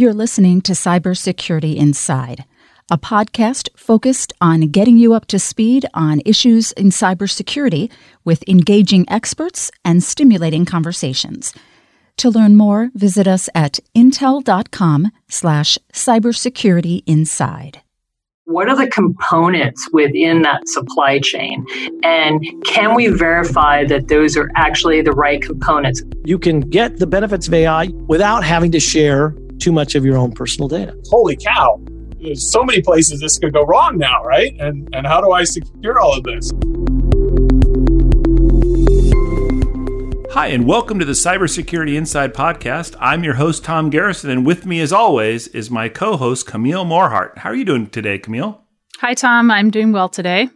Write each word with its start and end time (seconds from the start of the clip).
You're 0.00 0.14
listening 0.14 0.62
to 0.62 0.72
Cybersecurity 0.72 1.76
Inside, 1.76 2.46
a 2.90 2.96
podcast 2.96 3.68
focused 3.76 4.32
on 4.40 4.68
getting 4.68 4.96
you 4.96 5.12
up 5.12 5.26
to 5.26 5.38
speed 5.38 5.84
on 5.92 6.22
issues 6.24 6.72
in 6.72 6.88
cybersecurity 6.88 7.92
with 8.24 8.42
engaging 8.48 9.04
experts 9.10 9.70
and 9.84 10.02
stimulating 10.02 10.64
conversations. 10.64 11.52
To 12.16 12.30
learn 12.30 12.56
more, 12.56 12.90
visit 12.94 13.28
us 13.28 13.50
at 13.54 13.78
intel.com 13.94 15.12
slash 15.28 15.76
cybersecurity 15.92 17.02
inside 17.06 17.82
what 18.46 18.68
are 18.68 18.74
the 18.74 18.88
components 18.88 19.88
within 19.92 20.42
that 20.42 20.66
supply 20.66 21.20
chain? 21.20 21.64
And 22.02 22.44
can 22.64 22.96
we 22.96 23.06
verify 23.06 23.84
that 23.84 24.08
those 24.08 24.36
are 24.36 24.50
actually 24.56 25.02
the 25.02 25.12
right 25.12 25.40
components? 25.40 26.02
You 26.24 26.36
can 26.36 26.58
get 26.58 26.96
the 26.96 27.06
benefits 27.06 27.46
of 27.46 27.54
AI 27.54 27.86
without 28.08 28.42
having 28.42 28.72
to 28.72 28.80
share 28.80 29.36
too 29.60 29.72
much 29.72 29.94
of 29.94 30.04
your 30.04 30.16
own 30.16 30.32
personal 30.32 30.68
data. 30.68 30.96
Holy 31.10 31.36
cow. 31.36 31.80
There's 32.18 32.50
so 32.50 32.64
many 32.64 32.80
places 32.80 33.20
this 33.20 33.38
could 33.38 33.52
go 33.52 33.64
wrong 33.64 33.98
now, 33.98 34.24
right? 34.24 34.54
And 34.58 34.88
and 34.94 35.06
how 35.06 35.20
do 35.20 35.32
I 35.32 35.44
secure 35.44 36.00
all 36.00 36.16
of 36.16 36.24
this? 36.24 36.50
Hi, 40.32 40.46
and 40.46 40.66
welcome 40.66 40.98
to 40.98 41.04
the 41.04 41.12
Cybersecurity 41.12 41.94
Inside 41.96 42.32
podcast. 42.32 42.96
I'm 43.00 43.22
your 43.24 43.34
host, 43.34 43.64
Tom 43.64 43.90
Garrison, 43.90 44.30
and 44.30 44.46
with 44.46 44.64
me, 44.64 44.80
as 44.80 44.92
always, 44.92 45.48
is 45.48 45.70
my 45.70 45.88
co 45.88 46.16
host, 46.16 46.46
Camille 46.46 46.84
Morhardt. 46.84 47.38
How 47.38 47.50
are 47.50 47.54
you 47.54 47.64
doing 47.64 47.88
today, 47.88 48.18
Camille? 48.18 48.62
Hi, 49.00 49.14
Tom. 49.14 49.50
I'm 49.50 49.70
doing 49.70 49.92
well 49.92 50.08
today. 50.08 50.48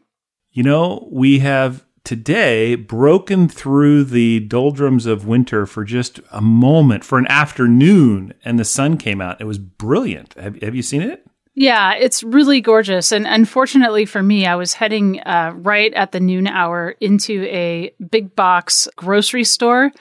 You 0.53 0.63
know, 0.63 1.09
we 1.11 1.41
have 1.41 1.84
today 2.05 2.75
broken 2.75 3.49
through 3.49 4.05
the 4.05 4.41
doldrums 4.41 5.07
of 5.07 5.27
winter 5.27 5.67
for 5.67 5.85
just 5.85 6.21
a 6.31 6.41
moment, 6.41 7.05
for 7.05 7.19
an 7.19 7.27
afternoon, 7.29 8.35
and 8.45 8.59
the 8.59 8.65
sun 8.65 8.99
came 8.99 9.21
out. 9.21 9.41
It 9.41 9.45
was 9.45 9.59
brilliant. 9.59 10.35
Have, 10.35 10.61
have 10.63 10.75
you 10.75 10.83
seen 10.83 11.03
it? 11.03 11.27
Yeah, 11.55 11.95
it's 11.95 12.23
really 12.23 12.61
gorgeous. 12.61 13.13
And 13.13 13.27
unfortunately 13.27 14.07
for 14.07 14.23
me, 14.23 14.45
I 14.45 14.57
was 14.57 14.75
heading 14.75 15.21
uh, 15.21 15.53
right 15.55 15.95
at 15.95 16.13
the 16.13 16.21
noon 16.21 16.49
hour 16.49 16.97
into 17.01 17.45
a 17.45 17.95
big 18.11 18.35
box 18.35 18.89
grocery 18.97 19.45
store. 19.45 19.93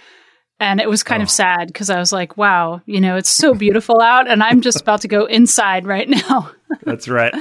And 0.59 0.79
it 0.79 0.89
was 0.89 1.03
kind 1.03 1.21
oh. 1.21 1.25
of 1.25 1.29
sad 1.29 1.67
because 1.67 1.89
I 1.89 1.99
was 1.99 2.11
like, 2.11 2.37
wow, 2.37 2.81
you 2.85 2.99
know, 2.99 3.17
it's 3.17 3.29
so 3.29 3.53
beautiful 3.53 4.01
out. 4.01 4.29
And 4.29 4.41
I'm 4.41 4.61
just 4.61 4.81
about 4.81 5.01
to 5.01 5.07
go 5.07 5.25
inside 5.25 5.85
right 5.85 6.09
now. 6.09 6.51
That's 6.83 7.07
right. 7.07 7.33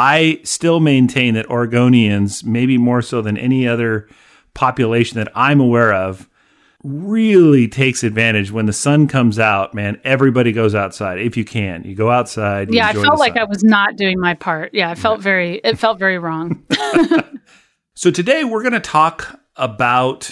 I 0.00 0.40
still 0.44 0.80
maintain 0.80 1.34
that 1.34 1.46
Oregonians, 1.48 2.42
maybe 2.42 2.78
more 2.78 3.02
so 3.02 3.20
than 3.20 3.36
any 3.36 3.68
other 3.68 4.08
population 4.54 5.18
that 5.18 5.30
I'm 5.34 5.60
aware 5.60 5.92
of, 5.92 6.26
really 6.82 7.68
takes 7.68 8.02
advantage 8.02 8.50
when 8.50 8.64
the 8.64 8.72
sun 8.72 9.08
comes 9.08 9.38
out, 9.38 9.74
man. 9.74 10.00
Everybody 10.02 10.52
goes 10.52 10.74
outside 10.74 11.18
if 11.18 11.36
you 11.36 11.44
can. 11.44 11.84
You 11.84 11.94
go 11.94 12.10
outside. 12.10 12.72
yeah, 12.72 12.88
I 12.88 12.94
felt 12.94 13.18
like 13.18 13.36
I 13.36 13.44
was 13.44 13.62
not 13.62 13.96
doing 13.96 14.18
my 14.18 14.32
part. 14.32 14.72
Yeah, 14.72 14.88
I 14.88 14.94
felt 14.94 15.18
yeah. 15.18 15.24
very 15.24 15.60
it 15.62 15.78
felt 15.78 15.98
very 15.98 16.18
wrong. 16.18 16.64
so 17.94 18.10
today 18.10 18.42
we're 18.42 18.62
going 18.62 18.72
to 18.72 18.80
talk 18.80 19.38
about 19.56 20.30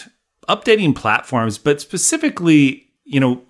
updating 0.48 0.96
platforms, 0.96 1.58
but 1.58 1.78
specifically, 1.78 2.86
you 3.04 3.20
know, 3.20 3.42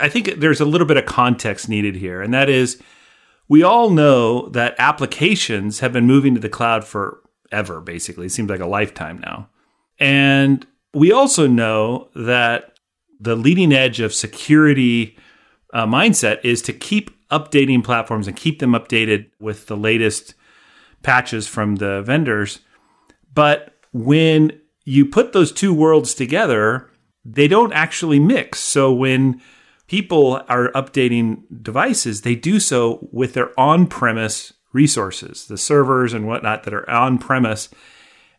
I 0.00 0.08
think 0.08 0.36
there's 0.38 0.62
a 0.62 0.64
little 0.64 0.86
bit 0.86 0.96
of 0.96 1.04
context 1.04 1.68
needed 1.68 1.94
here, 1.94 2.22
and 2.22 2.32
that 2.32 2.48
is 2.48 2.82
we 3.48 3.62
all 3.62 3.90
know 3.90 4.48
that 4.50 4.74
applications 4.78 5.80
have 5.80 5.92
been 5.92 6.06
moving 6.06 6.34
to 6.34 6.40
the 6.40 6.48
cloud 6.48 6.84
forever, 6.84 7.80
basically. 7.80 8.26
It 8.26 8.32
seems 8.32 8.50
like 8.50 8.60
a 8.60 8.66
lifetime 8.66 9.18
now. 9.18 9.48
And 9.98 10.66
we 10.92 11.12
also 11.12 11.46
know 11.46 12.08
that 12.14 12.78
the 13.20 13.34
leading 13.34 13.72
edge 13.72 14.00
of 14.00 14.14
security 14.14 15.16
uh, 15.72 15.86
mindset 15.86 16.40
is 16.44 16.62
to 16.62 16.72
keep 16.72 17.10
updating 17.30 17.82
platforms 17.84 18.26
and 18.26 18.36
keep 18.36 18.58
them 18.58 18.72
updated 18.72 19.30
with 19.40 19.66
the 19.66 19.76
latest 19.76 20.34
patches 21.02 21.46
from 21.46 21.76
the 21.76 22.02
vendors. 22.02 22.60
But 23.34 23.74
when 23.92 24.60
you 24.84 25.06
put 25.06 25.32
those 25.32 25.52
two 25.52 25.74
worlds 25.74 26.14
together, 26.14 26.90
they 27.24 27.48
don't 27.48 27.72
actually 27.72 28.18
mix. 28.18 28.60
So 28.60 28.92
when 28.92 29.40
people 29.88 30.42
are 30.48 30.70
updating 30.72 31.42
devices, 31.62 32.20
they 32.20 32.34
do 32.34 32.60
so 32.60 33.08
with 33.10 33.34
their 33.34 33.58
on 33.58 33.86
premise 33.86 34.52
resources, 34.72 35.46
the 35.46 35.58
servers 35.58 36.12
and 36.12 36.26
whatnot 36.26 36.62
that 36.62 36.74
are 36.74 36.88
on 36.88 37.18
premise, 37.18 37.68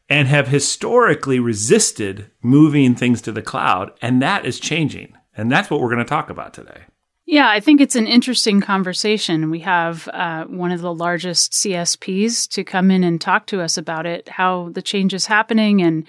and 0.07 0.27
have 0.27 0.47
historically 0.47 1.39
resisted 1.39 2.31
moving 2.41 2.95
things 2.95 3.21
to 3.21 3.31
the 3.31 3.41
cloud. 3.41 3.91
And 4.01 4.21
that 4.21 4.45
is 4.45 4.59
changing. 4.59 5.13
And 5.35 5.51
that's 5.51 5.69
what 5.69 5.81
we're 5.81 5.93
going 5.93 5.99
to 5.99 6.05
talk 6.05 6.29
about 6.29 6.53
today. 6.53 6.83
Yeah, 7.25 7.47
I 7.47 7.59
think 7.59 7.79
it's 7.79 7.95
an 7.95 8.07
interesting 8.07 8.59
conversation. 8.59 9.51
We 9.51 9.59
have 9.59 10.07
uh, 10.07 10.45
one 10.45 10.71
of 10.71 10.81
the 10.81 10.93
largest 10.93 11.53
CSPs 11.53 12.49
to 12.49 12.63
come 12.63 12.89
in 12.89 13.03
and 13.03 13.21
talk 13.21 13.45
to 13.47 13.61
us 13.61 13.77
about 13.77 14.07
it, 14.07 14.27
how 14.27 14.69
the 14.69 14.81
change 14.81 15.13
is 15.13 15.27
happening, 15.27 15.81
and 15.81 16.05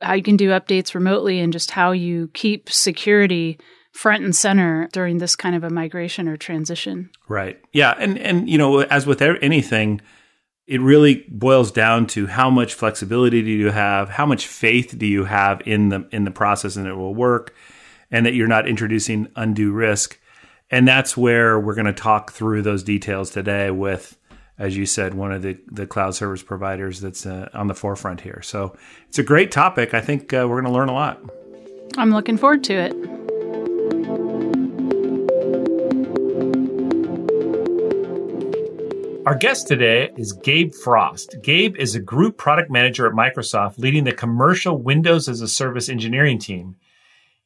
how 0.00 0.14
you 0.14 0.22
can 0.22 0.36
do 0.36 0.50
updates 0.50 0.92
remotely, 0.92 1.38
and 1.38 1.52
just 1.52 1.70
how 1.70 1.92
you 1.92 2.28
keep 2.34 2.68
security 2.70 3.56
front 3.94 4.24
and 4.24 4.34
center 4.34 4.88
during 4.92 5.18
this 5.18 5.36
kind 5.36 5.54
of 5.54 5.62
a 5.62 5.70
migration 5.70 6.28
or 6.28 6.36
transition. 6.36 7.08
Right. 7.28 7.60
Yeah. 7.72 7.94
And, 7.96 8.18
and, 8.18 8.50
you 8.50 8.58
know, 8.58 8.80
as 8.80 9.06
with 9.06 9.22
anything, 9.22 10.00
it 10.66 10.80
really 10.80 11.24
boils 11.28 11.70
down 11.70 12.08
to 12.08 12.26
how 12.26 12.50
much 12.50 12.74
flexibility 12.74 13.40
do 13.42 13.50
you 13.50 13.70
have, 13.70 14.08
how 14.08 14.26
much 14.26 14.48
faith 14.48 14.98
do 14.98 15.06
you 15.06 15.24
have 15.24 15.62
in 15.64 15.90
the, 15.90 16.08
in 16.10 16.24
the 16.24 16.32
process 16.32 16.74
and 16.74 16.88
it 16.88 16.94
will 16.94 17.14
work 17.14 17.54
and 18.10 18.26
that 18.26 18.34
you're 18.34 18.48
not 18.48 18.66
introducing 18.66 19.28
undue 19.36 19.70
risk. 19.70 20.18
And 20.70 20.88
that's 20.88 21.16
where 21.16 21.60
we're 21.60 21.74
going 21.74 21.86
to 21.86 21.92
talk 21.92 22.32
through 22.32 22.62
those 22.62 22.82
details 22.82 23.30
today 23.30 23.70
with, 23.70 24.18
as 24.58 24.76
you 24.76 24.86
said, 24.86 25.14
one 25.14 25.30
of 25.30 25.42
the, 25.42 25.56
the 25.70 25.86
cloud 25.86 26.16
service 26.16 26.42
providers 26.42 27.00
that's 27.00 27.26
uh, 27.26 27.48
on 27.54 27.68
the 27.68 27.74
forefront 27.74 28.22
here. 28.22 28.40
So 28.42 28.76
it's 29.08 29.20
a 29.20 29.22
great 29.22 29.52
topic. 29.52 29.94
I 29.94 30.00
think 30.00 30.32
uh, 30.32 30.46
we're 30.48 30.60
going 30.62 30.72
to 30.72 30.76
learn 30.76 30.88
a 30.88 30.94
lot. 30.94 31.20
I'm 31.96 32.10
looking 32.10 32.36
forward 32.36 32.64
to 32.64 32.74
it. 32.74 33.14
Our 39.26 39.34
guest 39.34 39.68
today 39.68 40.10
is 40.18 40.34
Gabe 40.34 40.74
Frost. 40.74 41.36
Gabe 41.42 41.76
is 41.76 41.94
a 41.94 42.00
group 42.00 42.36
product 42.36 42.70
manager 42.70 43.06
at 43.06 43.14
Microsoft 43.14 43.78
leading 43.78 44.04
the 44.04 44.12
commercial 44.12 44.76
Windows 44.76 45.30
as 45.30 45.40
a 45.40 45.48
Service 45.48 45.88
engineering 45.88 46.38
team. 46.38 46.76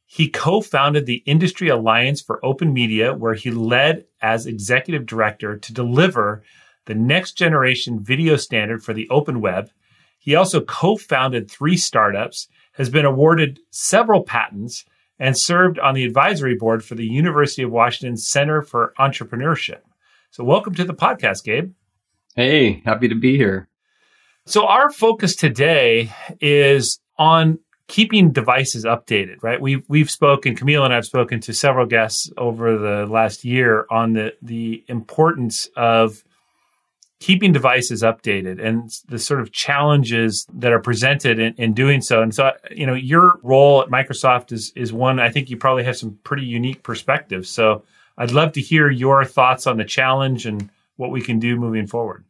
He 0.04 0.28
co 0.28 0.60
founded 0.60 1.06
the 1.06 1.22
Industry 1.24 1.68
Alliance 1.68 2.20
for 2.20 2.44
Open 2.44 2.72
Media, 2.72 3.14
where 3.14 3.34
he 3.34 3.52
led 3.52 4.06
as 4.20 4.44
executive 4.44 5.06
director 5.06 5.56
to 5.56 5.72
deliver 5.72 6.42
the 6.86 6.96
next 6.96 7.34
generation 7.34 8.02
video 8.02 8.34
standard 8.34 8.82
for 8.82 8.92
the 8.92 9.08
open 9.08 9.40
web. 9.40 9.70
He 10.18 10.34
also 10.34 10.60
co 10.60 10.96
founded 10.96 11.48
three 11.48 11.76
startups, 11.76 12.48
has 12.72 12.90
been 12.90 13.04
awarded 13.04 13.60
several 13.70 14.24
patents, 14.24 14.84
and 15.20 15.38
served 15.38 15.78
on 15.78 15.94
the 15.94 16.04
advisory 16.04 16.56
board 16.56 16.84
for 16.84 16.96
the 16.96 17.06
University 17.06 17.62
of 17.62 17.70
Washington 17.70 18.16
Center 18.16 18.62
for 18.62 18.94
Entrepreneurship. 18.98 19.82
So, 20.30 20.44
welcome 20.44 20.74
to 20.74 20.84
the 20.84 20.94
podcast, 20.94 21.44
Gabe. 21.44 21.72
Hey, 22.36 22.82
happy 22.84 23.08
to 23.08 23.14
be 23.14 23.36
here. 23.38 23.68
So, 24.46 24.66
our 24.66 24.90
focus 24.90 25.34
today 25.34 26.12
is 26.40 27.00
on 27.18 27.58
keeping 27.86 28.30
devices 28.30 28.84
updated, 28.84 29.42
right? 29.42 29.58
We've 29.60 29.82
we've 29.88 30.10
spoken, 30.10 30.54
Camille 30.54 30.84
and 30.84 30.92
I've 30.92 31.06
spoken 31.06 31.40
to 31.40 31.54
several 31.54 31.86
guests 31.86 32.30
over 32.36 32.76
the 32.76 33.06
last 33.06 33.42
year 33.42 33.86
on 33.90 34.12
the 34.12 34.34
the 34.42 34.84
importance 34.88 35.70
of 35.76 36.22
keeping 37.20 37.50
devices 37.50 38.02
updated 38.02 38.64
and 38.64 38.90
the 39.08 39.18
sort 39.18 39.40
of 39.40 39.50
challenges 39.50 40.46
that 40.52 40.72
are 40.72 40.78
presented 40.78 41.38
in, 41.40 41.54
in 41.54 41.72
doing 41.72 42.00
so. 42.00 42.22
And 42.22 42.32
so, 42.32 42.52
you 42.70 42.86
know, 42.86 42.94
your 42.94 43.40
role 43.42 43.82
at 43.82 43.88
Microsoft 43.88 44.52
is 44.52 44.74
is 44.76 44.92
one 44.92 45.18
I 45.18 45.30
think 45.30 45.48
you 45.48 45.56
probably 45.56 45.84
have 45.84 45.96
some 45.96 46.18
pretty 46.22 46.44
unique 46.44 46.82
perspectives. 46.82 47.48
So 47.48 47.82
I'd 48.18 48.32
love 48.32 48.52
to 48.52 48.60
hear 48.60 48.90
your 48.90 49.24
thoughts 49.24 49.66
on 49.66 49.76
the 49.76 49.84
challenge 49.84 50.44
and 50.44 50.68
what 50.96 51.10
we 51.10 51.22
can 51.22 51.38
do 51.38 51.56
moving 51.56 51.86
forward. 51.86 52.24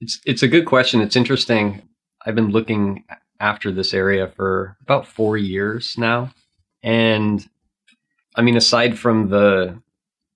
It's 0.00 0.20
it's 0.26 0.42
a 0.42 0.48
good 0.48 0.66
question. 0.66 1.00
It's 1.00 1.16
interesting. 1.16 1.82
I've 2.24 2.34
been 2.34 2.50
looking 2.50 3.04
after 3.40 3.72
this 3.72 3.94
area 3.94 4.28
for 4.28 4.76
about 4.82 5.06
4 5.06 5.36
years 5.36 5.96
now. 5.98 6.32
And 6.82 7.48
I 8.36 8.42
mean 8.42 8.56
aside 8.56 8.98
from 8.98 9.30
the 9.30 9.80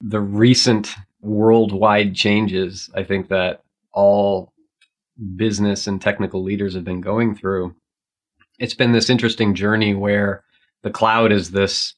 the 0.00 0.20
recent 0.20 0.94
worldwide 1.20 2.14
changes, 2.14 2.88
I 2.94 3.04
think 3.04 3.28
that 3.28 3.62
all 3.92 4.52
business 5.36 5.86
and 5.86 6.00
technical 6.00 6.42
leaders 6.42 6.74
have 6.74 6.84
been 6.84 7.00
going 7.00 7.34
through. 7.34 7.74
It's 8.58 8.74
been 8.74 8.92
this 8.92 9.10
interesting 9.10 9.54
journey 9.54 9.94
where 9.94 10.44
the 10.82 10.90
cloud 10.90 11.32
is 11.32 11.50
this 11.50 11.94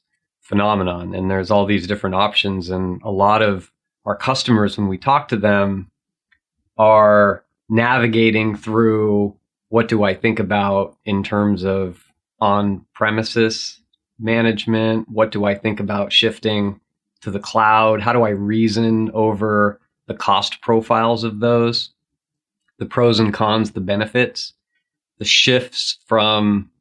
phenomenon 0.51 1.15
and 1.15 1.31
there's 1.31 1.49
all 1.49 1.65
these 1.65 1.87
different 1.87 2.17
options 2.17 2.71
and 2.71 3.01
a 3.05 3.11
lot 3.11 3.41
of 3.41 3.71
our 4.05 4.17
customers 4.17 4.77
when 4.77 4.89
we 4.89 4.99
talk 4.99 5.29
to 5.29 5.37
them 5.37 5.89
are 6.77 7.45
navigating 7.69 8.57
through 8.57 9.33
what 9.69 9.87
do 9.87 10.03
I 10.03 10.13
think 10.13 10.41
about 10.41 10.97
in 11.05 11.23
terms 11.23 11.65
of 11.65 12.05
on 12.41 12.85
premises 12.95 13.81
management? 14.19 15.09
What 15.09 15.31
do 15.31 15.45
I 15.45 15.55
think 15.55 15.79
about 15.79 16.13
shifting 16.13 16.81
to 17.21 17.31
the 17.31 17.39
cloud? 17.39 18.01
How 18.01 18.13
do 18.13 18.25
I 18.25 18.31
reason 18.31 19.09
over 19.13 19.81
the 20.09 20.15
cost 20.15 20.61
profiles 20.63 21.23
of 21.23 21.39
those, 21.39 21.91
the 22.79 22.87
pros 22.87 23.21
and 23.21 23.33
cons, 23.33 23.71
the 23.71 23.81
benefits, 23.81 24.53
the 25.19 25.25
shifts 25.25 26.01
from, 26.07 26.73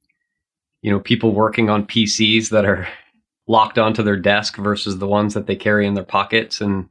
you 0.81 0.91
know, 0.91 0.99
people 0.99 1.35
working 1.35 1.69
on 1.69 1.85
PCs 1.85 2.49
that 2.49 2.65
are 2.65 2.87
locked 3.49 3.79
onto 3.79 4.03
their 4.03 4.15
desk 4.15 4.57
versus 4.57 4.99
the 4.99 5.07
ones 5.07 5.33
that 5.33 5.47
they 5.47 5.55
carry 5.55 5.87
in 5.87 5.95
their 5.95 6.03
pockets 6.03 6.61
and 6.61 6.87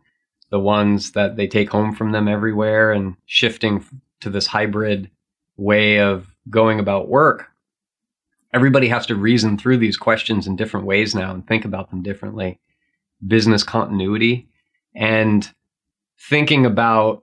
the 0.50 0.58
ones 0.58 1.12
that 1.12 1.36
they 1.36 1.46
take 1.46 1.70
home 1.70 1.94
from 1.94 2.10
them 2.10 2.26
everywhere 2.26 2.90
and 2.90 3.14
shifting 3.26 3.84
to 4.20 4.28
this 4.28 4.48
hybrid 4.48 5.08
way 5.56 6.00
of 6.00 6.26
going 6.50 6.80
about 6.80 7.08
work. 7.08 7.46
Everybody 8.52 8.88
has 8.88 9.06
to 9.06 9.14
reason 9.14 9.56
through 9.56 9.76
these 9.76 9.96
questions 9.96 10.48
in 10.48 10.56
different 10.56 10.84
ways 10.84 11.14
now 11.14 11.32
and 11.32 11.46
think 11.46 11.64
about 11.64 11.90
them 11.90 12.02
differently. 12.02 12.58
Business 13.24 13.62
continuity 13.62 14.48
and 14.96 15.48
thinking 16.18 16.66
about 16.66 17.22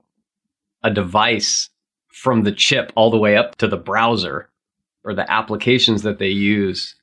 a 0.82 0.90
device 0.90 1.68
from 2.08 2.44
the 2.44 2.52
chip 2.52 2.90
all 2.94 3.10
the 3.10 3.18
way 3.18 3.36
up 3.36 3.56
to 3.56 3.68
the 3.68 3.76
browser 3.76 4.48
or 5.04 5.12
the 5.12 5.30
applications 5.30 6.02
that 6.02 6.18
they 6.18 6.28
use 6.28 6.95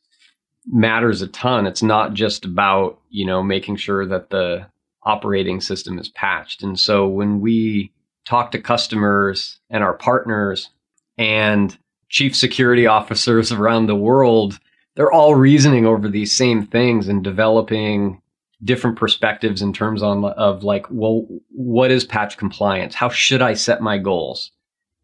matters 0.65 1.21
a 1.21 1.27
ton. 1.27 1.67
It's 1.67 1.83
not 1.83 2.13
just 2.13 2.45
about, 2.45 2.99
you 3.09 3.25
know, 3.25 3.43
making 3.43 3.77
sure 3.77 4.05
that 4.05 4.29
the 4.29 4.65
operating 5.03 5.61
system 5.61 5.99
is 5.99 6.09
patched. 6.09 6.63
And 6.63 6.79
so 6.79 7.07
when 7.07 7.41
we 7.41 7.91
talk 8.25 8.51
to 8.51 8.61
customers 8.61 9.59
and 9.69 9.83
our 9.83 9.93
partners 9.93 10.69
and 11.17 11.77
chief 12.09 12.35
security 12.35 12.87
officers 12.87 13.51
around 13.51 13.87
the 13.87 13.95
world, 13.95 14.59
they're 14.95 15.11
all 15.11 15.35
reasoning 15.35 15.85
over 15.85 16.07
these 16.07 16.35
same 16.35 16.65
things 16.65 17.07
and 17.07 17.23
developing 17.23 18.21
different 18.63 18.97
perspectives 18.97 19.61
in 19.61 19.73
terms 19.73 20.01
on 20.01 20.23
of 20.23 20.63
like, 20.63 20.85
well, 20.89 21.27
what 21.49 21.91
is 21.91 22.05
patch 22.05 22.37
compliance? 22.37 22.95
How 22.95 23.09
should 23.09 23.41
I 23.41 23.55
set 23.55 23.81
my 23.81 23.97
goals? 23.97 24.51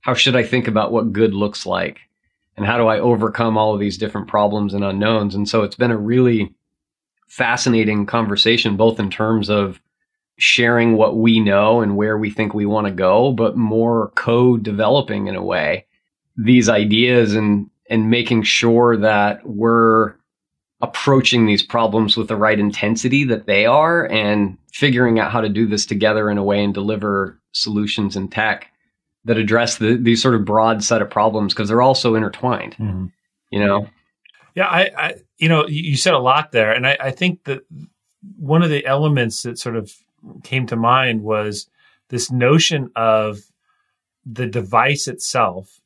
How 0.02 0.14
should 0.14 0.36
I 0.36 0.44
think 0.44 0.68
about 0.68 0.94
what 0.94 1.12
good 1.12 1.34
looks 1.34 1.66
like? 1.66 2.00
And 2.60 2.68
how 2.68 2.78
do 2.78 2.88
I 2.88 3.00
overcome 3.00 3.58
all 3.58 3.74
of 3.74 3.80
these 3.80 3.98
different 3.98 4.28
problems 4.28 4.74
and 4.74 4.84
unknowns? 4.84 5.34
And 5.34 5.48
so 5.48 5.64
it's 5.64 5.78
been 5.78 5.92
a 5.92 5.98
really 5.98 6.54
fascinating 7.30 8.06
conversation, 8.06 8.76
both 8.76 9.00
in 9.00 9.10
terms 9.10 9.50
of 9.50 9.80
sharing 10.38 10.98
what 10.98 11.16
we 11.16 11.40
know 11.40 11.80
and 11.80 11.96
where 11.96 12.18
we 12.18 12.30
think 12.30 12.54
we 12.54 12.66
want 12.66 12.86
to 12.86 12.92
go, 12.92 13.32
but 13.32 13.56
more 13.56 14.12
co-developing 14.16 15.28
in 15.28 15.36
a 15.36 15.44
way 15.44 15.86
these 16.36 16.68
ideas 16.68 17.34
and 17.34 17.70
and 17.90 18.10
making 18.10 18.44
sure 18.44 18.98
that 18.98 19.46
we're 19.46 20.16
approaching 20.82 21.46
these 21.46 21.64
problems 21.64 22.18
with 22.18 22.28
the 22.28 22.36
right 22.36 22.60
intensity 22.60 23.24
that 23.24 23.48
they 23.48 23.66
are 23.66 24.06
and 24.12 24.58
figuring 24.72 25.18
out 25.18 25.32
how 25.32 25.42
to 25.42 25.50
do 25.50 25.66
this 25.66 25.86
together 25.86 26.30
in 26.30 26.38
a 26.38 26.44
way 26.44 26.64
and 26.64 26.74
deliver 26.74 27.40
solutions 27.54 28.16
in 28.18 28.28
tech 28.28 28.72
that 29.30 29.38
address 29.38 29.78
the, 29.78 29.96
these 29.96 30.24
sort 30.24 30.34
of 30.34 30.44
broad 30.44 30.84
set 30.84 31.04
of 31.04 31.10
problems 31.12 31.54
because 31.54 31.70
they're 31.70 31.84
all 31.84 31.94
so 31.94 32.16
intertwined 32.16 32.76
mm-hmm. 32.78 33.06
you 33.52 33.60
know 33.64 33.88
yeah 34.56 34.66
I, 34.66 34.90
I, 34.98 35.14
you 35.38 35.48
know 35.48 35.68
you 35.68 35.96
said 35.98 36.16
a 36.16 36.20
lot 36.20 36.52
there 36.52 36.74
and 36.74 36.88
I, 36.88 36.98
I 37.00 37.12
think 37.12 37.44
that 37.44 37.62
one 38.40 38.64
of 38.64 38.72
the 38.72 38.84
elements 38.88 39.44
that 39.44 39.60
sort 39.60 39.76
of 39.76 39.94
came 40.44 40.66
to 40.66 40.76
mind 40.76 41.22
was 41.22 41.70
this 42.10 42.31
notion 42.31 42.90
of 42.96 43.40
the 44.26 44.48
device 44.48 45.08
itself 45.08 45.80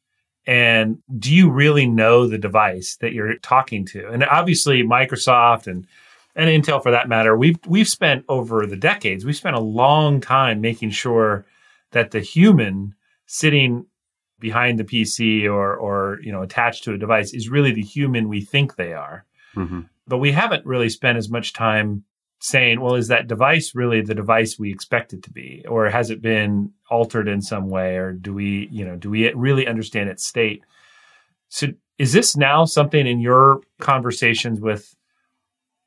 and 0.48 1.00
do 1.20 1.36
you 1.36 1.50
really 1.50 1.86
know 1.86 2.26
the 2.26 2.38
device 2.38 2.96
that 3.02 3.12
you're 3.12 3.38
talking 3.40 3.86
to 3.88 4.08
and 4.08 4.24
obviously 4.24 4.84
microsoft 4.84 5.68
and 5.68 5.86
and 6.34 6.50
intel 6.50 6.82
for 6.82 6.92
that 6.92 7.10
matter 7.10 7.36
we've 7.36 7.60
we've 7.68 7.90
spent 7.90 8.24
over 8.30 8.66
the 8.66 8.78
decades 8.78 9.26
we've 9.26 9.36
spent 9.36 9.58
a 9.58 9.60
long 9.62 10.22
time 10.22 10.62
making 10.62 10.92
sure 10.92 11.46
that 11.92 12.12
the 12.12 12.22
human 12.22 12.96
sitting 13.26 13.86
behind 14.40 14.80
the 14.80 14.84
pc 14.84 15.46
or 15.46 15.76
or 15.76 16.20
you 16.22 16.32
know 16.32 16.42
attached 16.42 16.84
to 16.84 16.94
a 16.94 16.98
device 16.98 17.34
is 17.34 17.50
really 17.50 17.72
the 17.72 17.82
human 17.82 18.30
we 18.30 18.42
think 18.42 18.76
they 18.76 18.94
are 18.94 19.26
mm-hmm. 19.56 19.82
but 20.08 20.18
we 20.18 20.32
haven't 20.32 20.66
really 20.66 20.90
spent 20.90 21.18
as 21.18 21.30
much 21.30 21.54
time 21.54 22.04
saying, 22.44 22.82
well, 22.82 22.96
is 22.96 23.08
that 23.08 23.28
device 23.28 23.74
really 23.74 24.02
the 24.02 24.14
device 24.14 24.60
we 24.60 24.70
expect 24.70 25.14
it 25.14 25.24
to 25.24 25.32
be? 25.32 25.64
Or 25.66 25.90
has 25.90 26.10
it 26.10 26.22
been 26.22 26.74
altered 26.90 27.30
in 27.30 27.42
some 27.42 27.70
way? 27.70 27.96
Or 27.96 28.12
do 28.12 28.34
we, 28.34 28.68
you 28.70 28.84
know, 28.84 28.98
do 28.98 29.10
we 29.10 29.32
really 29.32 29.66
understand 29.66 30.10
its 30.10 30.26
state? 30.26 30.62
So 31.48 31.68
is 31.98 32.12
this 32.12 32.36
now 32.36 32.66
something 32.66 33.08
in 33.08 33.22
your 33.22 33.62
conversations 33.80 34.60
with 34.60 34.94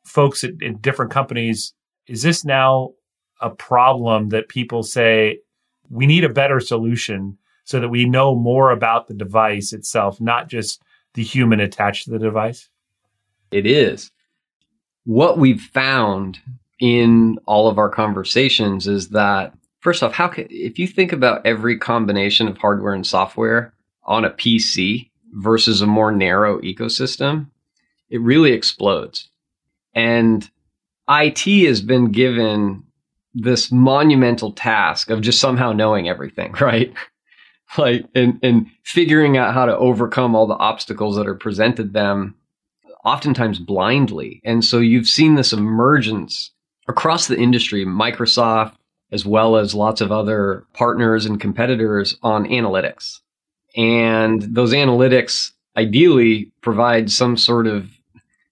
folks 0.06 0.44
at, 0.44 0.52
in 0.62 0.78
different 0.78 1.12
companies? 1.12 1.74
Is 2.06 2.22
this 2.22 2.42
now 2.42 2.92
a 3.42 3.50
problem 3.50 4.30
that 4.30 4.48
people 4.48 4.82
say 4.82 5.40
we 5.90 6.06
need 6.06 6.24
a 6.24 6.28
better 6.28 6.60
solution 6.60 7.38
so 7.64 7.80
that 7.80 7.88
we 7.88 8.04
know 8.04 8.34
more 8.34 8.70
about 8.70 9.08
the 9.08 9.14
device 9.14 9.72
itself, 9.72 10.20
not 10.20 10.48
just 10.48 10.82
the 11.14 11.22
human 11.22 11.60
attached 11.60 12.04
to 12.04 12.10
the 12.10 12.18
device? 12.18 12.68
It 13.50 13.66
is 13.66 14.10
what 15.06 15.38
we've 15.38 15.62
found 15.62 16.38
in 16.80 17.38
all 17.46 17.68
of 17.68 17.78
our 17.78 17.88
conversations 17.88 18.86
is 18.86 19.08
that 19.10 19.54
first 19.80 20.02
off, 20.02 20.12
how 20.12 20.28
can, 20.28 20.46
if 20.50 20.78
you 20.78 20.86
think 20.86 21.12
about 21.12 21.46
every 21.46 21.78
combination 21.78 22.48
of 22.48 22.58
hardware 22.58 22.92
and 22.92 23.06
software 23.06 23.72
on 24.04 24.24
a 24.24 24.30
PC 24.30 25.08
versus 25.32 25.80
a 25.80 25.86
more 25.86 26.12
narrow 26.12 26.60
ecosystem, 26.60 27.46
it 28.10 28.20
really 28.20 28.52
explodes. 28.52 29.30
And 29.94 30.48
IT 31.08 31.66
has 31.66 31.80
been 31.80 32.10
given 32.10 32.82
this 33.36 33.70
monumental 33.70 34.52
task 34.52 35.10
of 35.10 35.20
just 35.20 35.40
somehow 35.40 35.72
knowing 35.72 36.08
everything, 36.08 36.52
right? 36.60 36.92
like 37.78 38.06
and 38.14 38.38
and 38.42 38.66
figuring 38.84 39.36
out 39.36 39.52
how 39.52 39.66
to 39.66 39.76
overcome 39.76 40.34
all 40.34 40.46
the 40.46 40.54
obstacles 40.54 41.16
that 41.16 41.26
are 41.26 41.34
presented 41.34 41.92
them 41.92 42.34
oftentimes 43.04 43.58
blindly. 43.58 44.40
And 44.44 44.64
so 44.64 44.78
you've 44.78 45.06
seen 45.06 45.34
this 45.36 45.52
emergence 45.52 46.50
across 46.88 47.28
the 47.28 47.38
industry, 47.38 47.84
Microsoft, 47.84 48.74
as 49.12 49.24
well 49.24 49.56
as 49.56 49.74
lots 49.74 50.00
of 50.00 50.10
other 50.10 50.64
partners 50.72 51.24
and 51.24 51.40
competitors 51.40 52.16
on 52.22 52.46
analytics. 52.46 53.20
And 53.76 54.42
those 54.42 54.72
analytics 54.72 55.52
ideally 55.76 56.50
provide 56.62 57.10
some 57.10 57.36
sort 57.36 57.66
of 57.66 57.90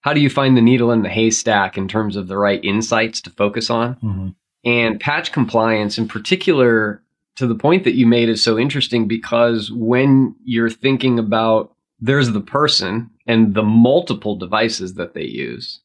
how 0.03 0.13
do 0.13 0.21
you 0.21 0.29
find 0.29 0.57
the 0.57 0.63
needle 0.63 0.93
in 0.93 1.03
the 1.03 1.09
haystack 1.09 1.79
in 1.79 1.89
terms 1.89 2.15
of 2.15 2.29
the 2.29 2.37
right 2.37 2.63
insights 2.63 3.23
to 3.23 3.31
focus 3.31 3.71
on? 3.71 3.95
Mm-hmm. 3.97 4.29
And 4.65 4.99
patch 4.99 5.33
compliance, 5.33 5.99
in 5.99 6.09
particular, 6.09 7.03
to 7.37 7.47
the 7.47 7.55
point 7.55 7.85
that 7.85 7.95
you 7.95 8.07
made, 8.07 8.29
is 8.29 8.43
so 8.43 8.59
interesting 8.59 9.07
because 9.09 9.71
when 9.71 10.35
you're 10.45 10.71
thinking 10.71 11.19
about 11.19 11.75
there's 12.01 12.33
the 12.33 12.41
person 12.41 13.11
and 13.27 13.55
the 13.55 13.63
multiple 13.63 14.37
devices 14.37 14.95
that 14.95 15.15
they 15.15 15.25
use. 15.25 15.81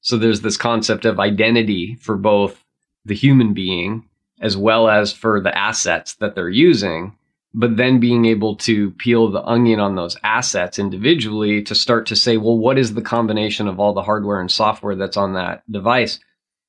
So 0.00 0.16
there's 0.16 0.42
this 0.42 0.56
concept 0.56 1.04
of 1.04 1.18
identity 1.18 1.96
for 2.00 2.16
both 2.16 2.64
the 3.04 3.14
human 3.14 3.54
being 3.54 4.04
as 4.40 4.56
well 4.56 4.88
as 4.88 5.12
for 5.12 5.40
the 5.40 5.56
assets 5.56 6.14
that 6.16 6.36
they're 6.36 6.48
using, 6.48 7.16
but 7.54 7.76
then 7.76 7.98
being 7.98 8.24
able 8.24 8.54
to 8.54 8.92
peel 8.92 9.28
the 9.28 9.42
onion 9.42 9.80
on 9.80 9.96
those 9.96 10.16
assets 10.22 10.78
individually 10.78 11.60
to 11.64 11.74
start 11.74 12.06
to 12.06 12.14
say, 12.14 12.36
well, 12.36 12.56
what 12.56 12.78
is 12.78 12.94
the 12.94 13.02
combination 13.02 13.66
of 13.66 13.80
all 13.80 13.92
the 13.92 14.02
hardware 14.02 14.40
and 14.40 14.50
software 14.50 14.94
that's 14.94 15.16
on 15.16 15.32
that 15.32 15.64
device? 15.72 16.20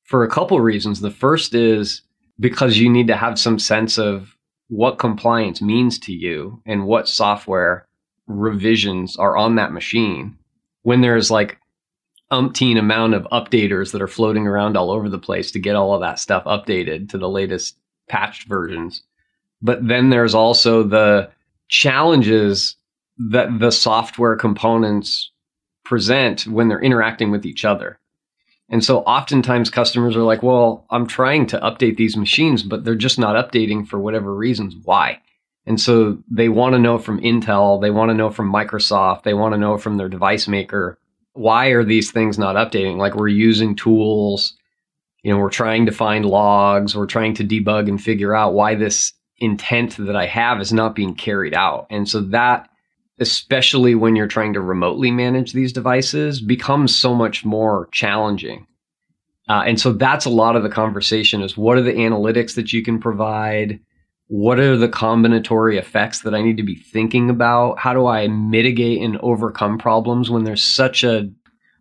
For 0.10 0.24
a 0.24 0.30
couple 0.30 0.60
reasons. 0.60 1.02
The 1.02 1.12
first 1.12 1.54
is 1.54 2.02
because 2.40 2.80
you 2.80 2.90
need 2.90 3.06
to 3.08 3.16
have 3.16 3.38
some 3.38 3.60
sense 3.60 4.00
of 4.00 4.36
what 4.68 4.98
compliance 4.98 5.62
means 5.62 6.00
to 6.00 6.12
you 6.12 6.64
and 6.66 6.88
what 6.88 7.08
software 7.08 7.88
revisions 8.26 9.16
are 9.18 9.38
on 9.38 9.54
that 9.56 9.72
machine 9.72 10.36
when 10.82 11.02
there's 11.02 11.30
like 11.30 11.60
umpteen 12.32 12.80
amount 12.80 13.14
of 13.14 13.28
updaters 13.32 13.92
that 13.92 14.02
are 14.02 14.08
floating 14.08 14.48
around 14.48 14.76
all 14.76 14.90
over 14.90 15.10
the 15.10 15.20
place 15.20 15.52
to 15.52 15.60
get 15.60 15.76
all 15.76 15.94
of 15.94 16.02
that 16.02 16.18
stuff 16.18 16.44
updated 16.46 17.10
to 17.10 17.20
the 17.20 17.30
latest 17.30 17.78
patched 18.08 18.48
versions. 18.48 19.04
But 19.62 19.88
then 19.88 20.10
there's 20.10 20.34
also 20.34 20.82
the 20.82 21.30
challenges 21.68 22.76
that 23.30 23.60
the 23.60 23.72
software 23.72 24.36
components 24.36 25.32
present 25.86 26.48
when 26.48 26.68
they're 26.68 26.82
interacting 26.82 27.30
with 27.30 27.46
each 27.46 27.64
other. 27.64 27.99
And 28.70 28.84
so 28.84 29.00
oftentimes 29.00 29.70
customers 29.70 30.16
are 30.16 30.24
like, 30.24 30.44
well, 30.44 30.86
I'm 30.92 31.08
trying 31.08 31.48
to 31.48 31.60
update 31.60 31.98
these 31.98 32.16
machines, 32.16 32.62
but 32.62 32.84
they're 32.84 32.96
just 32.96 33.18
not 33.18 33.36
updating 33.36 33.88
for 33.88 34.00
whatever 34.00 34.34
reasons. 34.34 34.76
Why? 34.84 35.22
And 35.66 35.80
so 35.80 36.20
they 36.30 36.50
want 36.50 36.74
to 36.74 36.80
know 36.80 36.98
from 36.98 37.22
Intel, 37.22 37.82
they 37.82 37.92
want 37.92 38.10
to 38.10 38.16
know 38.16 38.30
from 38.30 38.52
Microsoft, 38.52 39.24
they 39.24 39.34
want 39.34 39.54
to 39.54 39.60
know 39.60 39.78
from 39.78 39.98
their 39.98 40.10
device 40.10 40.48
maker, 40.48 40.98
why 41.34 41.68
are 41.68 41.84
these 41.84 42.12
things 42.12 42.38
not 42.38 42.56
updating? 42.56 42.98
Like 42.98 43.16
we're 43.16 43.28
using 43.28 43.76
tools, 43.76 44.56
you 45.24 45.32
know, 45.32 45.40
we're 45.40 45.50
trying 45.50 45.86
to 45.86 45.92
find 45.92 46.26
logs, 46.26 46.96
we're 46.96 47.06
trying 47.06 47.34
to 47.36 47.44
debug 47.44 47.88
and 47.88 48.02
figure 48.02 48.36
out 48.36 48.54
why 48.54 48.76
this 48.76 49.14
intent 49.38 49.98
that 49.98 50.16
I 50.16 50.26
have 50.26 50.62
is 50.62 50.74
not 50.74 50.96
being 50.96 51.16
carried 51.16 51.54
out. 51.54 51.88
And 51.90 52.08
so 52.08 52.22
that 52.22 52.69
especially 53.20 53.96
when 53.96 54.16
you're 54.16 54.28
trying 54.28 54.54
to 54.54 54.62
remotely 54.62 55.12
manage 55.12 55.54
these 55.54 55.74
devices 55.74 56.42
becomes 56.42 56.96
so 56.96 57.14
much 57.16 57.46
more 57.46 57.90
challenging 57.92 58.66
Uh, 59.50 59.64
and 59.66 59.80
so 59.80 59.94
that's 59.94 60.26
a 60.26 60.30
lot 60.30 60.56
of 60.56 60.64
the 60.64 60.70
conversation 60.70 61.42
is 61.42 61.58
what 61.58 61.78
are 61.78 61.82
the 61.82 61.94
analytics 61.94 62.56
that 62.56 62.72
you 62.72 62.84
can 62.84 63.00
provide? 63.00 63.80
What 64.28 64.60
are 64.60 64.78
the 64.78 64.90
combinatory 64.90 65.78
effects 65.78 66.22
that 66.22 66.36
I 66.36 66.42
need 66.44 66.58
to 66.58 66.64
be 66.64 66.76
thinking 66.76 67.30
about? 67.32 67.80
How 67.80 67.94
do 67.94 68.08
I 68.08 68.28
mitigate 68.28 69.02
and 69.02 69.18
overcome 69.22 69.80
problems 69.80 70.30
when 70.30 70.44
there's 70.44 70.64
such 70.64 71.04
a, 71.04 71.30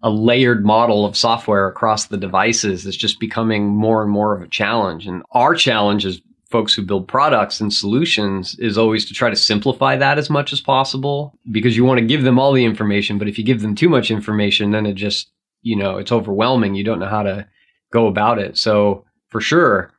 a 0.03 0.11
layered 0.11 0.65
model 0.65 1.05
of 1.05 1.17
software 1.17 1.69
across 1.69 2.07
the 2.07 2.17
devices 2.17 2.85
that's 2.85 2.97
just 2.97 3.21
becoming 3.21 3.67
more 3.69 4.03
and 4.03 4.11
more 4.11 4.35
of 4.35 4.43
a 4.43 4.49
challenge? 4.49 5.07
And 5.07 5.23
our 5.33 5.55
challenge 5.55 6.07
as 6.07 6.23
folks 6.49 6.75
who 6.75 6.83
build 6.83 7.07
products 7.07 7.61
and 7.61 7.73
solutions 7.73 8.57
is 8.59 8.79
always 8.79 9.05
to 9.07 9.15
try 9.15 9.29
to 9.29 9.37
simplify 9.37 9.97
that 9.97 10.19
as 10.19 10.31
much 10.31 10.53
as 10.53 10.61
possible 10.61 11.39
because 11.53 11.77
you 11.77 11.85
want 11.85 11.99
to 12.01 12.07
give 12.07 12.23
them 12.23 12.39
all 12.39 12.53
the 12.53 12.65
information. 12.65 13.19
But 13.19 13.29
if 13.29 13.39
you 13.39 13.45
give 13.45 13.61
them 13.61 13.75
too 13.75 13.89
much 13.89 14.11
information, 14.11 14.71
then 14.71 14.87
it 14.87 14.95
just, 14.95 15.31
you 15.63 15.77
know, 15.77 15.99
it's 15.99 16.13
overwhelming. 16.13 16.75
You 16.75 16.85
don't 16.85 17.01
know 17.01 17.07
how 17.07 17.23
to 17.23 17.47
go 17.93 18.07
about 18.07 18.39
it. 18.39 18.57
So 18.57 19.05
for 19.29 19.41
sure, 19.41 19.93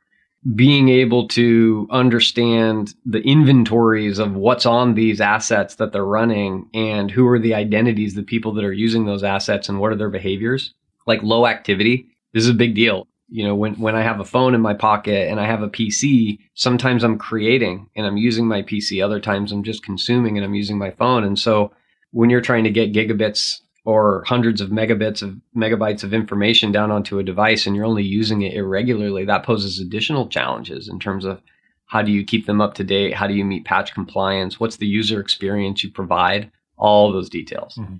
being 0.54 0.88
able 0.88 1.28
to 1.28 1.86
understand 1.90 2.94
the 3.04 3.20
inventories 3.20 4.18
of 4.18 4.34
what's 4.34 4.66
on 4.66 4.94
these 4.94 5.20
assets 5.20 5.74
that 5.76 5.92
they're 5.92 6.04
running 6.04 6.68
and 6.72 7.10
who 7.10 7.28
are 7.28 7.38
the 7.38 7.54
identities, 7.54 8.14
the 8.14 8.22
people 8.22 8.52
that 8.54 8.64
are 8.64 8.72
using 8.72 9.04
those 9.04 9.22
assets 9.22 9.68
and 9.68 9.78
what 9.78 9.92
are 9.92 9.96
their 9.96 10.10
behaviors, 10.10 10.74
like 11.06 11.22
low 11.22 11.46
activity. 11.46 12.06
This 12.32 12.44
is 12.44 12.50
a 12.50 12.54
big 12.54 12.74
deal. 12.74 13.06
You 13.30 13.44
know, 13.44 13.54
when, 13.54 13.74
when 13.74 13.94
I 13.94 14.02
have 14.02 14.20
a 14.20 14.24
phone 14.24 14.54
in 14.54 14.60
my 14.60 14.74
pocket 14.74 15.30
and 15.30 15.38
I 15.38 15.46
have 15.46 15.62
a 15.62 15.68
PC, 15.68 16.38
sometimes 16.54 17.04
I'm 17.04 17.16
creating 17.16 17.88
and 17.94 18.06
I'm 18.06 18.16
using 18.16 18.46
my 18.46 18.62
PC. 18.62 19.02
Other 19.02 19.20
times 19.20 19.52
I'm 19.52 19.62
just 19.62 19.84
consuming 19.84 20.36
and 20.36 20.44
I'm 20.44 20.54
using 20.54 20.78
my 20.78 20.90
phone. 20.90 21.24
And 21.24 21.38
so 21.38 21.72
when 22.10 22.28
you're 22.30 22.40
trying 22.40 22.64
to 22.64 22.70
get 22.70 22.92
gigabits 22.92 23.60
or 23.84 24.24
hundreds 24.26 24.60
of 24.60 24.70
megabits 24.70 25.22
of 25.22 25.36
megabytes 25.56 26.02
of 26.02 26.12
information 26.12 26.72
down 26.72 26.90
onto 26.90 27.18
a 27.18 27.22
device 27.22 27.66
and 27.66 27.76
you're 27.76 27.84
only 27.84 28.02
using 28.02 28.42
it 28.42 28.54
irregularly, 28.54 29.24
that 29.24 29.44
poses 29.44 29.78
additional 29.78 30.28
challenges 30.28 30.88
in 30.88 30.98
terms 30.98 31.24
of 31.24 31.40
how 31.86 32.02
do 32.02 32.12
you 32.12 32.24
keep 32.24 32.46
them 32.46 32.60
up 32.60 32.74
to 32.74 32.84
date? 32.84 33.14
How 33.14 33.26
do 33.26 33.34
you 33.34 33.44
meet 33.44 33.64
patch 33.64 33.94
compliance? 33.94 34.60
What's 34.60 34.76
the 34.76 34.86
user 34.86 35.20
experience 35.20 35.82
you 35.82 35.90
provide? 35.90 36.50
All 36.76 37.12
those 37.12 37.28
details. 37.28 37.74
Mm-hmm. 37.76 37.96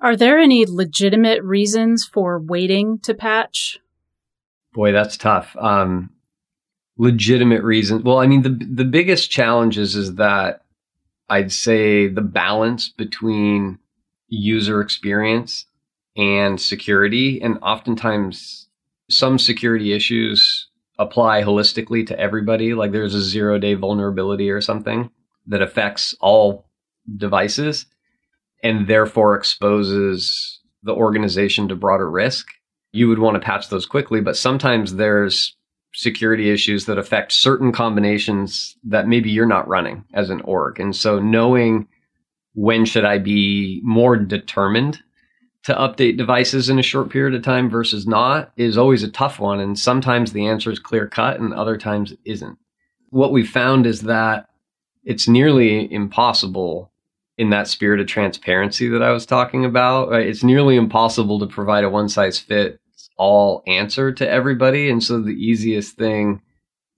Are 0.00 0.16
there 0.16 0.38
any 0.38 0.64
legitimate 0.66 1.42
reasons 1.42 2.06
for 2.06 2.38
waiting 2.38 3.00
to 3.00 3.14
patch? 3.14 3.80
Boy, 4.72 4.92
that's 4.92 5.16
tough. 5.16 5.56
Um, 5.58 6.10
legitimate 6.96 7.62
reason. 7.62 8.02
Well, 8.02 8.18
I 8.18 8.26
mean, 8.26 8.42
the 8.42 8.50
the 8.50 8.84
biggest 8.84 9.30
challenges 9.30 9.96
is 9.96 10.16
that 10.16 10.64
I'd 11.28 11.52
say 11.52 12.08
the 12.08 12.22
balance 12.22 12.88
between 12.88 13.78
user 14.28 14.80
experience 14.80 15.66
and 16.16 16.60
security. 16.60 17.40
And 17.40 17.58
oftentimes, 17.62 18.68
some 19.10 19.38
security 19.38 19.92
issues 19.92 20.68
apply 20.98 21.42
holistically 21.42 22.06
to 22.06 22.18
everybody. 22.18 22.74
Like 22.74 22.92
there's 22.92 23.14
a 23.14 23.22
zero 23.22 23.58
day 23.58 23.74
vulnerability 23.74 24.50
or 24.50 24.60
something 24.60 25.10
that 25.46 25.62
affects 25.62 26.14
all 26.20 26.68
devices 27.16 27.86
and 28.62 28.88
therefore 28.88 29.36
exposes 29.36 30.60
the 30.82 30.92
organization 30.92 31.68
to 31.68 31.76
broader 31.76 32.10
risk. 32.10 32.48
You 32.92 33.08
would 33.08 33.18
want 33.18 33.34
to 33.34 33.40
patch 33.40 33.68
those 33.68 33.86
quickly, 33.86 34.20
but 34.20 34.36
sometimes 34.36 34.94
there's 34.94 35.54
security 35.94 36.50
issues 36.50 36.86
that 36.86 36.98
affect 36.98 37.32
certain 37.32 37.72
combinations 37.72 38.76
that 38.84 39.08
maybe 39.08 39.30
you're 39.30 39.46
not 39.46 39.68
running 39.68 40.04
as 40.14 40.30
an 40.30 40.40
org. 40.42 40.78
And 40.78 40.94
so 40.94 41.18
knowing 41.18 41.88
when 42.54 42.84
should 42.84 43.04
I 43.04 43.18
be 43.18 43.80
more 43.84 44.16
determined 44.16 45.00
to 45.64 45.74
update 45.74 46.16
devices 46.16 46.68
in 46.68 46.78
a 46.78 46.82
short 46.82 47.10
period 47.10 47.34
of 47.34 47.42
time 47.42 47.68
versus 47.68 48.06
not 48.06 48.52
is 48.56 48.78
always 48.78 49.02
a 49.02 49.10
tough 49.10 49.38
one. 49.38 49.60
And 49.60 49.78
sometimes 49.78 50.32
the 50.32 50.46
answer 50.46 50.70
is 50.70 50.78
clear 50.78 51.06
cut 51.06 51.40
and 51.40 51.52
other 51.52 51.76
times 51.76 52.12
it 52.12 52.18
isn't. 52.24 52.58
What 53.10 53.32
we 53.32 53.44
found 53.44 53.86
is 53.86 54.02
that 54.02 54.48
it's 55.04 55.28
nearly 55.28 55.92
impossible 55.92 56.90
in 57.38 57.50
that 57.50 57.68
spirit 57.68 58.00
of 58.00 58.06
transparency 58.06 58.88
that 58.88 59.02
I 59.02 59.12
was 59.12 59.24
talking 59.24 59.64
about. 59.64 60.10
Right? 60.10 60.26
It's 60.26 60.44
nearly 60.44 60.76
impossible 60.76 61.38
to 61.38 61.46
provide 61.46 61.84
a 61.84 61.88
one 61.88 62.08
size 62.08 62.38
fits 62.38 62.78
all 63.16 63.62
answer 63.66 64.12
to 64.12 64.28
everybody. 64.28 64.90
And 64.90 65.02
so 65.02 65.20
the 65.20 65.30
easiest 65.30 65.96
thing 65.96 66.42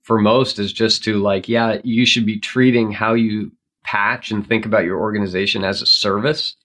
for 0.03 0.19
most 0.19 0.59
is 0.59 0.73
just 0.73 1.05
to 1.05 1.19
like, 1.19 1.49
yeah, 1.49 1.79
you 1.85 2.05
should 2.05 2.27
be 2.27 2.39
treating 2.39 2.91
how 2.91 3.15
you 3.15 3.53
patch 3.85 4.31
and 4.31 4.47
think 4.47 4.67
about 4.67 4.85
your 4.85 4.99
organization 4.99 5.65
as 5.65 5.81
a 5.81 5.87
service 5.87 6.57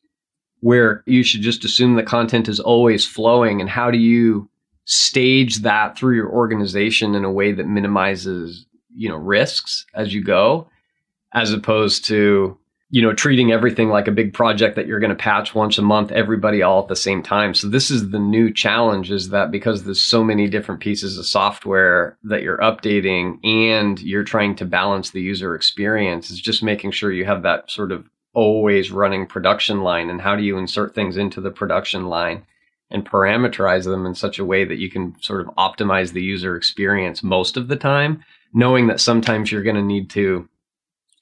where 0.62 1.03
you 1.05 1.24
should 1.24 1.41
just 1.41 1.63
assume 1.63 1.96
the 1.96 2.03
content 2.03 2.48
is 2.48 2.60
always 2.60 3.05
flowing 3.05 3.62
and 3.62 3.70
how 3.70 3.91
do 3.91 3.98
you 3.98 4.50
stage 4.86 5.60
that 5.60 5.98
through 5.98 6.15
your 6.15 6.29
organization 6.29 7.15
in 7.15 7.24
a 7.24 7.32
way 7.32 7.51
that 7.51 7.67
minimizes 7.67 8.65
you 8.96 9.10
know 9.10 9.15
risks 9.15 9.86
as 9.96 10.13
you 10.13 10.24
go 10.24 10.67
as 11.34 11.51
opposed 11.51 12.05
to 12.05 12.58
you 12.89 13.01
know, 13.01 13.13
treating 13.13 13.51
everything 13.51 13.89
like 13.89 14.08
a 14.08 14.12
big 14.12 14.34
project 14.34 14.75
that 14.75 14.86
you're 14.86 15.00
going 15.00 15.10
to 15.10 15.15
patch 15.15 15.56
once 15.56 15.77
a 15.77 15.82
month, 15.82 16.12
everybody 16.12 16.62
all 16.62 16.82
at 16.84 16.88
the 16.88 16.96
same 16.96 17.24
time. 17.24 17.54
So 17.54 17.68
this 17.68 17.89
is 17.89 18.12
the 18.12 18.20
new 18.20 18.54
challenge 18.54 19.12
is 19.12 19.30
that 19.30 19.50
because 19.50 19.84
there's 19.84 20.04
so 20.04 20.24
many 20.24 20.48
different 20.48 20.82
pieces 20.82 21.18
of 21.18 21.25
software 21.25 22.18
that 22.24 22.44
you're 22.44 22.60
updating 22.60 23.44
and 23.44 24.00
you're 24.00 24.24
trying 24.24 24.56
to 24.58 24.65
balance 24.65 25.10
the 25.10 25.22
user 25.22 25.56
experience, 25.56 26.30
is 26.30 26.39
just 26.39 26.62
making 26.62 26.92
sure 26.92 27.12
you 27.12 27.25
have 27.25 27.42
that 27.42 27.72
sort 27.72 27.92
of 27.92 28.08
always 28.34 28.92
running 28.92 29.25
production 29.25 29.82
line 29.82 30.10
and 30.10 30.22
how 30.22 30.36
do 30.36 30.44
you 30.44 30.58
insert 30.58 30.94
things 30.94 31.18
into 31.18 31.42
the 31.42 31.51
production 31.51 32.06
line 32.06 32.46
and 32.92 33.10
parameterize 33.10 33.86
them 33.86 34.06
in 34.06 34.13
such 34.13 34.38
a 34.38 34.46
way 34.46 34.63
that 34.63 34.77
you 34.77 34.92
can 34.92 35.15
sort 35.22 35.42
of 35.42 35.48
optimize 35.56 36.13
the 36.13 36.22
user 36.22 36.56
experience 36.56 37.24
most 37.24 37.58
of 37.58 37.68
the 37.68 37.75
time, 37.75 38.24
knowing 38.54 38.88
that 38.88 39.01
sometimes 39.01 39.51
you're 39.51 39.63
going 39.63 39.75
to 39.75 39.82
need 39.82 40.10
to 40.10 40.48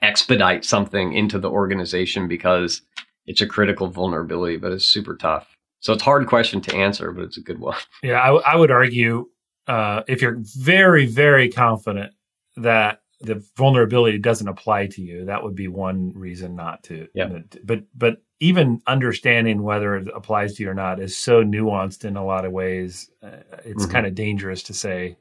expedite 0.03 0.65
something 0.65 1.13
into 1.13 1.39
the 1.39 1.49
organization 1.49 2.27
because 2.27 2.81
it's 3.25 3.41
a 3.41 3.47
critical 3.47 3.87
vulnerability, 3.87 4.57
but 4.57 4.71
it's 4.71 4.85
super 4.85 5.15
tough. 5.15 5.55
So 5.79 5.93
it's 5.93 6.01
a 6.01 6.05
hard 6.05 6.27
question 6.27 6.61
to 6.61 6.75
answer, 6.75 7.11
but 7.11 7.23
it's 7.23 7.37
a 7.37 7.41
good 7.41 7.59
one. 7.59 7.77
Yeah, 8.03 8.21
I, 8.21 8.27
w- 8.27 8.43
I 8.45 8.55
would 8.55 8.71
argue 8.71 9.29
uh, 9.67 10.03
if 10.07 10.21
you're 10.21 10.37
very, 10.39 11.05
very 11.05 11.49
confident 11.49 12.13
that 12.57 12.99
the 13.21 13.43
vulnerability 13.57 14.17
doesn't 14.17 14.47
apply 14.47 14.87
to 14.87 15.01
you, 15.01 15.25
that 15.25 15.43
would 15.43 15.55
be 15.55 15.69
one 15.69 16.11
reason 16.13 16.55
not 16.55 16.83
to. 16.83 17.07
Yeah. 17.13 17.39
But 17.63 17.83
but 17.95 18.17
even 18.41 18.81
understanding 18.87 19.63
whether 19.63 19.95
it 19.95 20.09
applies 20.13 20.55
to 20.55 20.63
you 20.63 20.69
or 20.69 20.73
not 20.73 20.99
is 20.99 21.15
so 21.15 21.43
nuanced 21.43 22.03
in 22.03 22.17
a 22.17 22.25
lot 22.25 22.43
of 22.43 22.51
ways. 22.51 23.09
Uh, 23.21 23.37
it's 23.63 23.83
mm-hmm. 23.83 23.91
kind 23.91 24.05
of 24.05 24.15
dangerous 24.15 24.63
to 24.63 24.73
say 24.73 25.17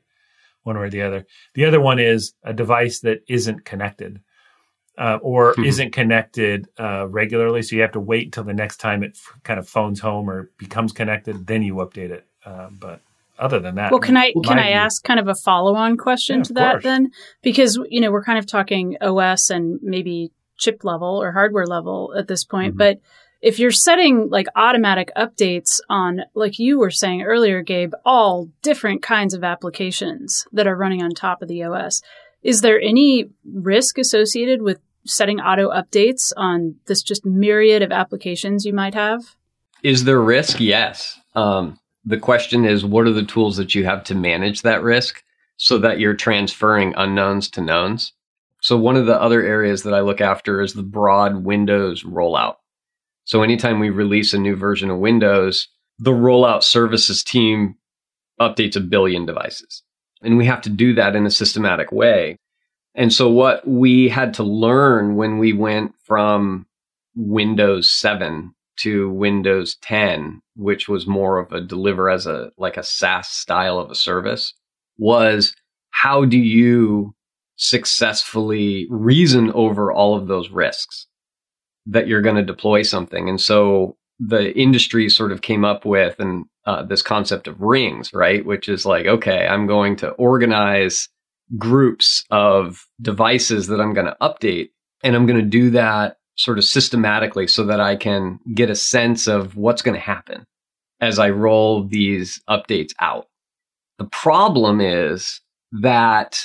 one 0.64 0.76
way 0.76 0.86
or 0.86 0.90
the 0.90 1.02
other. 1.02 1.26
The 1.54 1.64
other 1.64 1.80
one 1.80 2.00
is 2.00 2.34
a 2.42 2.52
device 2.52 3.00
that 3.00 3.20
isn't 3.28 3.64
connected 3.64 4.20
uh, 4.98 5.18
or 5.22 5.52
mm-hmm. 5.52 5.64
isn't 5.64 5.92
connected 5.92 6.68
uh, 6.78 7.06
regularly. 7.08 7.62
So 7.62 7.76
you 7.76 7.82
have 7.82 7.92
to 7.92 8.00
wait 8.00 8.26
until 8.26 8.44
the 8.44 8.54
next 8.54 8.78
time 8.78 9.02
it 9.02 9.12
f- 9.14 9.40
kind 9.42 9.58
of 9.58 9.68
phones 9.68 10.00
home 10.00 10.28
or 10.28 10.50
becomes 10.58 10.92
connected, 10.92 11.46
then 11.46 11.62
you 11.62 11.74
update 11.76 12.10
it. 12.10 12.26
Uh, 12.44 12.68
but 12.70 13.00
other 13.38 13.58
than 13.58 13.76
that, 13.76 13.90
well, 13.90 14.00
can 14.00 14.16
I 14.16 14.32
can 14.44 14.58
I 14.58 14.68
view, 14.68 14.74
ask 14.74 15.02
kind 15.02 15.18
of 15.18 15.28
a 15.28 15.34
follow 15.34 15.74
on 15.74 15.96
question 15.96 16.38
yeah, 16.38 16.42
to 16.44 16.52
that 16.54 16.72
course. 16.72 16.84
then? 16.84 17.10
Because 17.42 17.78
you 17.88 18.00
know 18.00 18.10
we're 18.10 18.24
kind 18.24 18.38
of 18.38 18.46
talking 18.46 18.96
OS 19.00 19.50
and 19.50 19.80
maybe 19.82 20.30
chip 20.58 20.84
level 20.84 21.20
or 21.20 21.32
hardware 21.32 21.66
level 21.66 22.14
at 22.16 22.28
this 22.28 22.44
point, 22.44 22.72
mm-hmm. 22.72 22.78
but 22.78 23.00
if 23.42 23.58
you're 23.58 23.72
setting 23.72 24.28
like 24.30 24.46
automatic 24.54 25.10
updates 25.16 25.80
on, 25.90 26.22
like 26.34 26.60
you 26.60 26.78
were 26.78 26.92
saying 26.92 27.22
earlier, 27.22 27.60
Gabe, 27.60 27.92
all 28.04 28.48
different 28.62 29.02
kinds 29.02 29.34
of 29.34 29.42
applications 29.42 30.46
that 30.52 30.68
are 30.68 30.76
running 30.76 31.02
on 31.02 31.10
top 31.10 31.42
of 31.42 31.48
the 31.48 31.64
OS, 31.64 32.02
is 32.42 32.60
there 32.60 32.80
any 32.80 33.30
risk 33.44 33.98
associated 33.98 34.62
with 34.62 34.80
setting 35.04 35.40
auto 35.40 35.70
updates 35.70 36.32
on 36.36 36.76
this 36.86 37.02
just 37.02 37.24
myriad 37.24 37.82
of 37.82 37.92
applications 37.92 38.64
you 38.64 38.72
might 38.72 38.94
have? 38.94 39.36
Is 39.82 40.04
there 40.04 40.20
risk? 40.20 40.60
Yes. 40.60 41.18
Um, 41.34 41.78
the 42.04 42.18
question 42.18 42.64
is, 42.64 42.84
what 42.84 43.06
are 43.06 43.12
the 43.12 43.24
tools 43.24 43.56
that 43.56 43.74
you 43.74 43.84
have 43.84 44.04
to 44.04 44.14
manage 44.14 44.62
that 44.62 44.82
risk 44.82 45.22
so 45.56 45.78
that 45.78 45.98
you're 45.98 46.14
transferring 46.14 46.94
unknowns 46.96 47.48
to 47.50 47.60
knowns? 47.60 48.12
So 48.60 48.76
one 48.76 48.96
of 48.96 49.06
the 49.06 49.20
other 49.20 49.42
areas 49.42 49.82
that 49.82 49.94
I 49.94 50.00
look 50.00 50.20
after 50.20 50.60
is 50.60 50.74
the 50.74 50.82
broad 50.82 51.44
Windows 51.44 52.04
rollout. 52.04 52.56
So 53.24 53.42
anytime 53.42 53.80
we 53.80 53.90
release 53.90 54.32
a 54.32 54.38
new 54.38 54.56
version 54.56 54.90
of 54.90 54.98
Windows, 54.98 55.68
the 55.98 56.12
rollout 56.12 56.62
services 56.62 57.24
team 57.24 57.76
updates 58.40 58.76
a 58.76 58.80
billion 58.80 59.26
devices. 59.26 59.82
And 60.22 60.36
we 60.36 60.46
have 60.46 60.60
to 60.62 60.70
do 60.70 60.94
that 60.94 61.16
in 61.16 61.26
a 61.26 61.30
systematic 61.30 61.92
way. 61.92 62.36
And 62.94 63.12
so 63.12 63.28
what 63.30 63.66
we 63.66 64.08
had 64.08 64.34
to 64.34 64.42
learn 64.42 65.16
when 65.16 65.38
we 65.38 65.52
went 65.52 65.94
from 66.04 66.66
Windows 67.14 67.90
7 67.90 68.54
to 68.78 69.10
Windows 69.10 69.76
10, 69.82 70.40
which 70.56 70.88
was 70.88 71.06
more 71.06 71.38
of 71.38 71.52
a 71.52 71.60
deliver 71.60 72.10
as 72.10 72.26
a 72.26 72.50
like 72.58 72.76
a 72.76 72.82
SaaS 72.82 73.28
style 73.28 73.78
of 73.78 73.90
a 73.90 73.94
service, 73.94 74.54
was 74.98 75.54
how 75.90 76.24
do 76.24 76.38
you 76.38 77.14
successfully 77.56 78.86
reason 78.90 79.52
over 79.52 79.92
all 79.92 80.16
of 80.16 80.26
those 80.26 80.50
risks 80.50 81.06
that 81.86 82.08
you're 82.08 82.22
going 82.22 82.36
to 82.36 82.42
deploy 82.42 82.82
something? 82.82 83.28
And 83.28 83.40
so 83.40 83.96
the 84.18 84.56
industry 84.58 85.08
sort 85.08 85.32
of 85.32 85.42
came 85.42 85.64
up 85.64 85.84
with, 85.84 86.18
and 86.18 86.44
uh, 86.66 86.82
this 86.82 87.02
concept 87.02 87.46
of 87.48 87.60
rings, 87.60 88.12
right? 88.12 88.44
Which 88.44 88.68
is 88.68 88.86
like, 88.86 89.06
okay, 89.06 89.46
I'm 89.46 89.66
going 89.66 89.96
to 89.96 90.10
organize 90.10 91.08
groups 91.58 92.24
of 92.30 92.86
devices 93.00 93.66
that 93.66 93.80
I'm 93.80 93.94
going 93.94 94.06
to 94.06 94.16
update, 94.20 94.70
and 95.02 95.16
I'm 95.16 95.26
going 95.26 95.40
to 95.40 95.46
do 95.46 95.70
that 95.70 96.18
sort 96.36 96.58
of 96.58 96.64
systematically 96.64 97.46
so 97.46 97.64
that 97.64 97.80
I 97.80 97.96
can 97.96 98.38
get 98.54 98.70
a 98.70 98.76
sense 98.76 99.26
of 99.26 99.56
what's 99.56 99.82
going 99.82 99.94
to 99.94 100.00
happen 100.00 100.46
as 101.00 101.18
I 101.18 101.30
roll 101.30 101.86
these 101.86 102.40
updates 102.48 102.92
out. 103.00 103.26
The 103.98 104.04
problem 104.06 104.80
is 104.80 105.40
that 105.72 106.38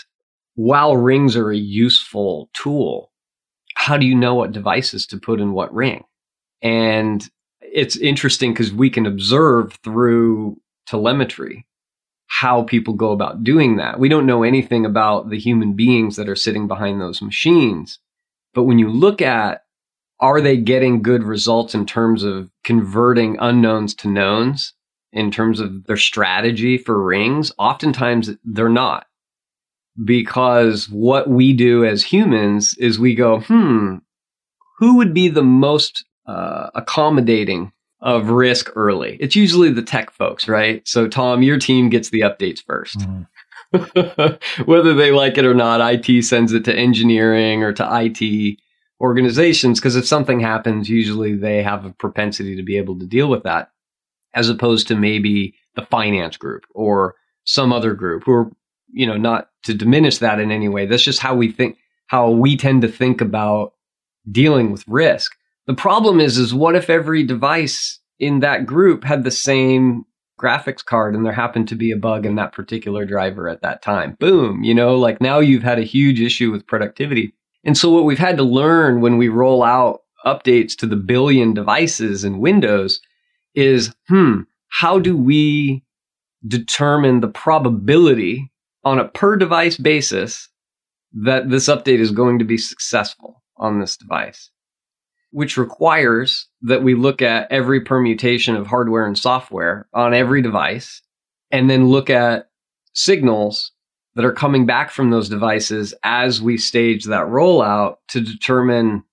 while 0.55 0.97
rings 0.97 1.35
are 1.35 1.51
a 1.51 1.57
useful 1.57 2.49
tool, 2.53 3.11
how 3.75 3.97
do 3.97 4.05
you 4.05 4.15
know 4.15 4.33
what 4.35 4.51
devices 4.51 5.05
to 5.07 5.19
put 5.19 5.39
in 5.39 5.53
what 5.53 5.73
ring? 5.73 6.03
And 6.61 7.27
it's 7.77 7.95
interesting 7.95 8.53
because 8.53 8.73
we 8.73 8.89
can 8.89 9.05
observe 9.05 9.77
through 9.83 10.59
telemetry 10.87 11.67
how 12.25 12.63
people 12.63 12.95
go 12.95 13.11
about 13.11 13.43
doing 13.43 13.77
that. 13.77 13.99
We 13.99 14.09
don't 14.09 14.25
know 14.25 14.41
anything 14.41 14.83
about 14.83 15.29
the 15.29 15.37
human 15.37 15.73
beings 15.73 16.15
that 16.15 16.27
are 16.27 16.35
sitting 16.35 16.67
behind 16.67 16.99
those 16.99 17.21
machines. 17.21 17.99
But 18.55 18.63
when 18.63 18.79
you 18.79 18.89
look 18.89 19.21
at 19.21 19.61
are 20.19 20.41
they 20.41 20.57
getting 20.57 21.03
good 21.03 21.21
results 21.21 21.75
in 21.75 21.85
terms 21.85 22.23
of 22.23 22.49
converting 22.63 23.37
unknowns 23.39 23.93
to 23.93 24.07
knowns 24.07 24.73
in 25.13 25.29
terms 25.29 25.59
of 25.59 25.85
their 25.85 25.97
strategy 25.97 26.79
for 26.79 26.99
rings? 26.99 27.51
Oftentimes 27.59 28.31
they're 28.43 28.69
not. 28.69 29.05
Because 30.03 30.89
what 30.89 31.29
we 31.29 31.53
do 31.53 31.85
as 31.85 32.03
humans 32.03 32.75
is 32.79 32.97
we 32.97 33.13
go, 33.13 33.41
hmm, 33.41 33.97
who 34.79 34.97
would 34.97 35.13
be 35.13 35.27
the 35.27 35.43
most 35.43 36.03
uh, 36.27 36.69
accommodating 36.75 37.71
of 38.01 38.29
risk 38.29 38.69
early? 38.75 39.17
It's 39.19 39.35
usually 39.35 39.71
the 39.71 39.81
tech 39.81 40.11
folks, 40.11 40.47
right? 40.47 40.87
So, 40.87 41.07
Tom, 41.07 41.41
your 41.41 41.57
team 41.57 41.89
gets 41.89 42.09
the 42.09 42.21
updates 42.21 42.63
1st 42.63 42.97
mm-hmm. 42.97 43.23
Whether 44.65 44.93
they 44.93 45.11
like 45.11 45.37
it 45.37 45.45
or 45.45 45.53
not, 45.53 45.81
IT 45.81 46.23
sends 46.23 46.53
it 46.53 46.63
to 46.65 46.75
engineering 46.75 47.63
or 47.63 47.73
to 47.73 47.87
IT 47.91 48.57
organizations 49.01 49.79
because 49.79 49.95
if 49.95 50.07
something 50.07 50.39
happens, 50.39 50.89
usually 50.89 51.35
they 51.35 51.61
have 51.63 51.85
a 51.85 51.91
propensity 51.91 52.55
to 52.55 52.63
be 52.63 52.77
able 52.77 52.97
to 52.99 53.05
deal 53.05 53.27
with 53.27 53.43
that, 53.43 53.71
as 54.33 54.49
opposed 54.49 54.87
to 54.87 54.95
maybe 54.95 55.55
the 55.75 55.85
finance 55.85 56.37
group 56.37 56.65
or 56.73 57.15
some 57.43 57.71
other 57.71 57.93
group 57.93 58.23
who 58.25 58.31
are, 58.31 58.51
you 58.91 59.05
know, 59.05 59.17
not 59.17 59.49
to 59.63 59.73
diminish 59.73 60.17
that 60.19 60.39
in 60.39 60.51
any 60.51 60.69
way. 60.69 60.85
That's 60.85 61.03
just 61.03 61.19
how 61.19 61.35
we 61.35 61.51
think, 61.51 61.77
how 62.07 62.29
we 62.29 62.57
tend 62.57 62.81
to 62.81 62.87
think 62.87 63.21
about 63.21 63.73
dealing 64.29 64.71
with 64.71 64.87
risk. 64.87 65.33
The 65.67 65.75
problem 65.75 66.19
is, 66.19 66.37
is 66.37 66.53
what 66.53 66.75
if 66.75 66.89
every 66.89 67.23
device 67.23 67.99
in 68.19 68.39
that 68.39 68.65
group 68.65 69.03
had 69.03 69.23
the 69.23 69.31
same 69.31 70.05
graphics 70.39 70.83
card 70.83 71.13
and 71.13 71.25
there 71.25 71.33
happened 71.33 71.67
to 71.67 71.75
be 71.75 71.91
a 71.91 71.97
bug 71.97 72.25
in 72.25 72.35
that 72.35 72.53
particular 72.53 73.05
driver 73.05 73.49
at 73.49 73.61
that 73.61 73.81
time? 73.81 74.15
Boom, 74.19 74.63
you 74.63 74.73
know, 74.73 74.97
like 74.97 75.19
now 75.19 75.39
you've 75.39 75.63
had 75.63 75.77
a 75.77 75.83
huge 75.83 76.21
issue 76.21 76.51
with 76.51 76.67
productivity. 76.67 77.33
And 77.65 77.77
so 77.77 77.89
what 77.89 78.05
we've 78.05 78.17
had 78.17 78.37
to 78.37 78.43
learn 78.43 79.01
when 79.01 79.17
we 79.17 79.27
roll 79.27 79.61
out 79.61 80.01
updates 80.25 80.75
to 80.77 80.85
the 80.85 80.95
billion 80.95 81.53
devices 81.53 82.23
in 82.23 82.39
Windows 82.39 83.01
is, 83.53 83.93
hmm, 84.07 84.41
how 84.69 84.99
do 84.99 85.17
we 85.17 85.83
determine 86.47 87.19
the 87.19 87.27
probability 87.27 88.51
on 88.85 88.99
a 88.99 89.07
per 89.09 89.35
device 89.35 89.77
basis 89.77 90.47
that 91.11 91.49
this 91.49 91.67
update 91.67 91.99
is 91.99 92.11
going 92.11 92.39
to 92.39 92.45
be 92.45 92.57
successful 92.57 93.43
on 93.57 93.79
this 93.79 93.97
device? 93.97 94.49
Which 95.31 95.57
requires 95.57 96.47
that 96.61 96.83
we 96.83 96.95
look 96.95 97.21
at 97.21 97.51
every 97.51 97.81
permutation 97.81 98.55
of 98.55 98.67
hardware 98.67 99.05
and 99.05 99.17
software 99.17 99.87
on 99.93 100.13
every 100.13 100.41
device 100.41 101.01
and 101.51 101.69
then 101.69 101.87
look 101.87 102.09
at 102.09 102.49
signals 102.93 103.71
that 104.15 104.25
are 104.25 104.33
coming 104.33 104.65
back 104.65 104.89
from 104.89 105.11
those 105.11 105.29
devices 105.29 105.93
as 106.03 106.41
we 106.41 106.57
stage 106.57 107.05
that 107.05 107.27
rollout 107.27 107.97
to 108.07 108.19
determine 108.19 109.03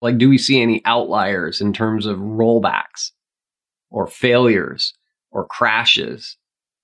like 0.00 0.18
do 0.18 0.28
we 0.28 0.38
see 0.38 0.60
any 0.60 0.82
outliers 0.84 1.60
in 1.60 1.72
terms 1.72 2.06
of 2.06 2.18
rollbacks 2.18 3.12
or 3.90 4.06
failures 4.06 4.94
or 5.30 5.46
crashes 5.46 6.36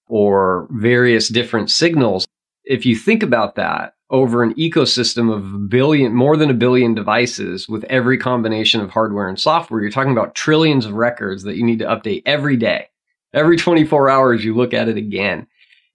or 0.06 0.68
various 0.70 1.28
different 1.28 1.70
signals? 1.70 2.26
If 2.64 2.86
you 2.86 2.94
think 2.94 3.22
about 3.22 3.56
that 3.56 3.94
over 4.10 4.42
an 4.42 4.54
ecosystem 4.54 5.32
of 5.32 5.54
a 5.54 5.58
billion 5.58 6.14
more 6.14 6.36
than 6.36 6.50
a 6.50 6.54
billion 6.54 6.94
devices 6.94 7.68
with 7.68 7.84
every 7.84 8.16
combination 8.16 8.80
of 8.80 8.90
hardware 8.90 9.28
and 9.28 9.38
software 9.38 9.82
you're 9.82 9.90
talking 9.90 10.12
about 10.12 10.34
trillions 10.34 10.86
of 10.86 10.94
records 10.94 11.42
that 11.42 11.56
you 11.56 11.64
need 11.64 11.78
to 11.78 11.84
update 11.84 12.22
every 12.24 12.56
day. 12.56 12.88
Every 13.34 13.56
24 13.56 14.08
hours 14.08 14.44
you 14.44 14.54
look 14.54 14.72
at 14.72 14.88
it 14.88 14.96
again 14.96 15.46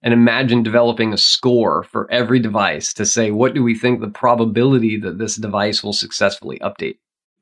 and 0.02 0.14
imagine 0.14 0.62
developing 0.62 1.12
a 1.12 1.18
score 1.18 1.82
for 1.82 2.08
every 2.10 2.38
device 2.38 2.92
to 2.94 3.04
say 3.04 3.32
what 3.32 3.54
do 3.54 3.64
we 3.64 3.76
think 3.76 4.00
the 4.00 4.08
probability 4.08 4.96
that 4.98 5.18
this 5.18 5.36
device 5.36 5.82
will 5.82 5.92
successfully 5.92 6.58
update? 6.60 6.98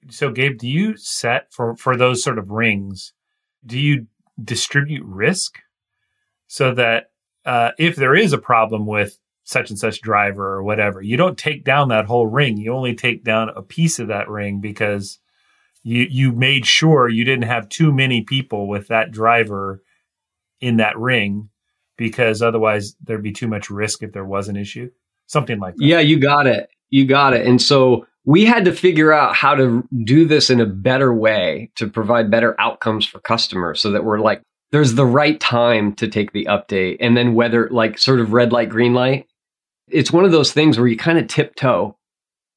So 0.08 0.30
gabe 0.30 0.58
do 0.58 0.68
you 0.68 0.96
set 0.96 1.52
for 1.52 1.76
for 1.76 1.96
those 1.96 2.22
sort 2.22 2.38
of 2.38 2.50
rings 2.50 3.12
do 3.64 3.78
you 3.78 4.06
distribute 4.42 5.04
risk 5.04 5.58
so 6.46 6.74
that 6.74 7.10
uh, 7.44 7.72
if 7.78 7.96
there 7.96 8.14
is 8.14 8.32
a 8.32 8.38
problem 8.38 8.86
with 8.86 9.18
such 9.44 9.70
and 9.70 9.78
such 9.78 10.00
driver 10.00 10.54
or 10.54 10.62
whatever 10.62 11.02
you 11.02 11.16
don't 11.16 11.38
take 11.38 11.64
down 11.64 11.88
that 11.88 12.06
whole 12.06 12.26
ring 12.26 12.56
you 12.56 12.72
only 12.72 12.94
take 12.94 13.24
down 13.24 13.48
a 13.50 13.62
piece 13.62 13.98
of 13.98 14.08
that 14.08 14.28
ring 14.28 14.60
because 14.60 15.18
you 15.82 16.06
you 16.10 16.32
made 16.32 16.64
sure 16.64 17.08
you 17.08 17.24
didn't 17.24 17.44
have 17.44 17.68
too 17.68 17.92
many 17.92 18.22
people 18.22 18.68
with 18.68 18.88
that 18.88 19.10
driver 19.10 19.82
in 20.60 20.76
that 20.76 20.96
ring 20.96 21.48
because 21.96 22.42
otherwise 22.42 22.94
there'd 23.02 23.22
be 23.22 23.32
too 23.32 23.48
much 23.48 23.70
risk 23.70 24.02
if 24.02 24.12
there 24.12 24.24
was 24.24 24.48
an 24.48 24.56
issue. 24.56 24.90
Something 25.26 25.60
like 25.60 25.76
that. 25.76 25.84
Yeah, 25.84 26.00
you 26.00 26.18
got 26.18 26.46
it. 26.46 26.68
You 26.90 27.06
got 27.06 27.34
it. 27.34 27.46
And 27.46 27.60
so 27.60 28.06
we 28.24 28.44
had 28.44 28.64
to 28.64 28.72
figure 28.72 29.12
out 29.12 29.34
how 29.34 29.54
to 29.54 29.86
do 30.04 30.24
this 30.24 30.50
in 30.50 30.60
a 30.60 30.66
better 30.66 31.12
way 31.12 31.70
to 31.76 31.88
provide 31.88 32.30
better 32.30 32.58
outcomes 32.60 33.06
for 33.06 33.18
customers 33.20 33.80
so 33.80 33.90
that 33.90 34.04
we're 34.04 34.20
like, 34.20 34.42
there's 34.70 34.94
the 34.94 35.06
right 35.06 35.38
time 35.40 35.94
to 35.96 36.08
take 36.08 36.32
the 36.32 36.46
update. 36.46 36.96
And 37.00 37.16
then 37.16 37.34
whether 37.34 37.68
like 37.70 37.98
sort 37.98 38.20
of 38.20 38.32
red 38.32 38.52
light, 38.52 38.68
green 38.68 38.94
light, 38.94 39.26
it's 39.92 40.12
one 40.12 40.24
of 40.24 40.32
those 40.32 40.52
things 40.52 40.78
where 40.78 40.88
you 40.88 40.96
kind 40.96 41.18
of 41.18 41.28
tiptoe 41.28 41.96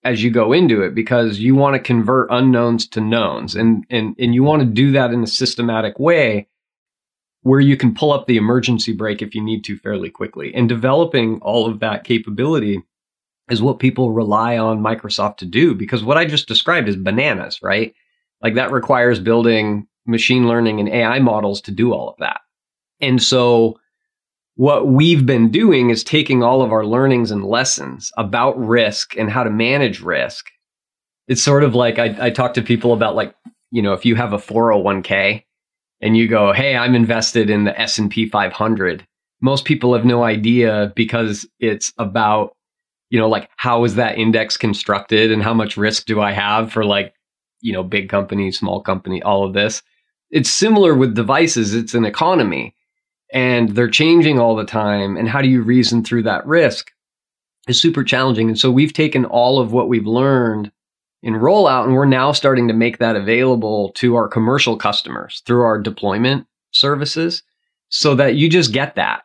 as 0.04 0.24
you 0.24 0.30
go 0.30 0.54
into 0.54 0.82
it 0.82 0.94
because 0.94 1.40
you 1.40 1.56
want 1.56 1.74
to 1.76 1.80
convert 1.80 2.30
unknowns 2.32 2.88
to 2.88 3.02
knowns 3.02 3.56
and, 3.56 3.86
and, 3.90 4.16
and 4.20 4.36
you 4.36 4.44
want 4.44 4.62
to 4.62 4.66
do 4.66 4.92
that 4.92 5.12
in 5.12 5.24
a 5.24 5.28
systematic 5.28 6.00
way 6.00 6.48
where 7.42 7.60
you 7.60 7.76
can 7.76 7.94
pull 7.94 8.12
up 8.12 8.26
the 8.26 8.38
emergency 8.38 8.94
brake 8.94 9.22
if 9.22 9.36
you 9.36 9.42
need 9.42 9.64
to 9.64 9.78
fairly 9.78 10.10
quickly. 10.10 10.54
And 10.54 10.70
developing 10.70 11.40
all 11.42 11.70
of 11.70 11.80
that 11.80 12.04
capability 12.04 12.82
is 13.50 13.62
what 13.62 13.80
people 13.80 14.12
rely 14.12 14.58
on 14.58 14.82
Microsoft 14.82 15.38
to 15.38 15.46
do 15.46 15.76
because 15.76 16.04
what 16.04 16.18
I 16.18 16.26
just 16.26 16.48
described 16.48 16.88
is 16.88 16.96
bananas, 16.96 17.60
right? 17.62 17.94
Like 18.42 18.56
that 18.56 18.72
requires 18.72 19.20
building 19.20 19.88
machine 20.06 20.48
learning 20.48 20.80
and 20.80 20.90
AI 20.90 21.20
models 21.20 21.62
to 21.62 21.72
do 21.72 21.94
all 21.94 22.10
of 22.10 22.16
that. 22.20 22.42
And 23.02 23.22
so 23.22 23.80
what 24.56 24.88
we've 24.88 25.26
been 25.26 25.52
doing 25.52 25.90
is 25.90 26.04
taking 26.04 26.42
all 26.42 26.62
of 26.62 26.72
our 26.72 26.86
learnings 26.86 27.32
and 27.32 27.46
lessons 27.46 28.12
about 28.18 28.58
risk 28.58 29.16
and 29.18 29.30
how 29.30 29.44
to 29.44 29.50
manage 29.50 30.02
risk. 30.02 30.48
It's 31.28 31.44
sort 31.44 31.64
of 31.64 31.76
like 31.76 32.00
I, 32.00 32.16
I 32.28 32.30
talk 32.30 32.54
to 32.54 32.62
people 32.62 32.94
about 32.94 33.16
like, 33.16 33.36
you 33.72 33.82
know, 33.82 33.94
if 33.94 34.06
you 34.06 34.16
have 34.16 34.34
a 34.34 34.38
401k 34.38 35.44
and 36.02 36.16
you 36.16 36.28
go, 36.28 36.54
"Hey, 36.54 36.76
I'm 36.76 36.96
invested 36.96 37.50
in 37.50 37.66
the 37.66 37.80
S&P 37.80 38.28
500." 38.30 39.06
Most 39.42 39.66
people 39.66 39.94
have 39.94 40.06
no 40.06 40.24
idea 40.24 40.94
because 40.96 41.46
it's 41.60 41.92
about 41.98 42.56
you 43.10 43.20
know, 43.20 43.30
like 43.30 43.50
how 43.56 43.84
is 43.84 43.96
that 43.96 44.18
index 44.18 44.58
constructed 44.58 45.32
and 45.32 45.44
how 45.44 45.54
much 45.54 45.78
risk 45.78 46.06
do 46.06 46.20
I 46.20 46.32
have 46.32 46.72
for 46.72 46.84
like, 46.84 47.14
you 47.62 47.72
know, 47.72 47.84
big 47.84 48.10
company, 48.10 48.52
small 48.52 48.82
company, 48.82 49.22
all 49.22 49.46
of 49.46 49.54
this. 49.54 49.82
It's 50.32 50.50
similar 50.50 50.96
with 50.96 51.16
devices. 51.16 51.74
It's 51.76 51.94
an 51.94 52.04
economy 52.04 52.76
and 53.34 53.70
they're 53.70 53.90
changing 53.90 54.40
all 54.40 54.56
the 54.56 54.66
time. 54.66 55.18
And 55.18 55.28
how 55.28 55.42
do 55.42 55.50
you 55.50 55.62
reason 55.62 56.04
through 56.04 56.24
that 56.24 56.46
risk 56.46 56.92
is 57.68 57.82
super 57.82 58.04
challenging. 58.04 58.50
And 58.50 58.60
so 58.60 58.72
we've 58.72 58.94
taken 58.94 59.26
all 59.26 59.60
of 59.60 59.72
what 59.72 59.90
we've 59.90 60.06
learned 60.06 60.72
in 61.24 61.34
rollout, 61.34 61.86
and 61.86 61.96
we're 61.96 62.06
now 62.06 62.32
starting 62.32 62.68
to 62.68 62.74
make 62.74 63.00
that 63.00 63.16
available 63.16 63.92
to 63.94 64.16
our 64.16 64.28
commercial 64.28 64.78
customers 64.78 65.42
through 65.46 65.64
our 65.64 65.80
deployment 65.80 66.46
services 66.72 67.42
so 67.90 68.14
that 68.16 68.36
you 68.36 68.48
just 68.48 68.72
get 68.72 68.96
that 68.96 69.24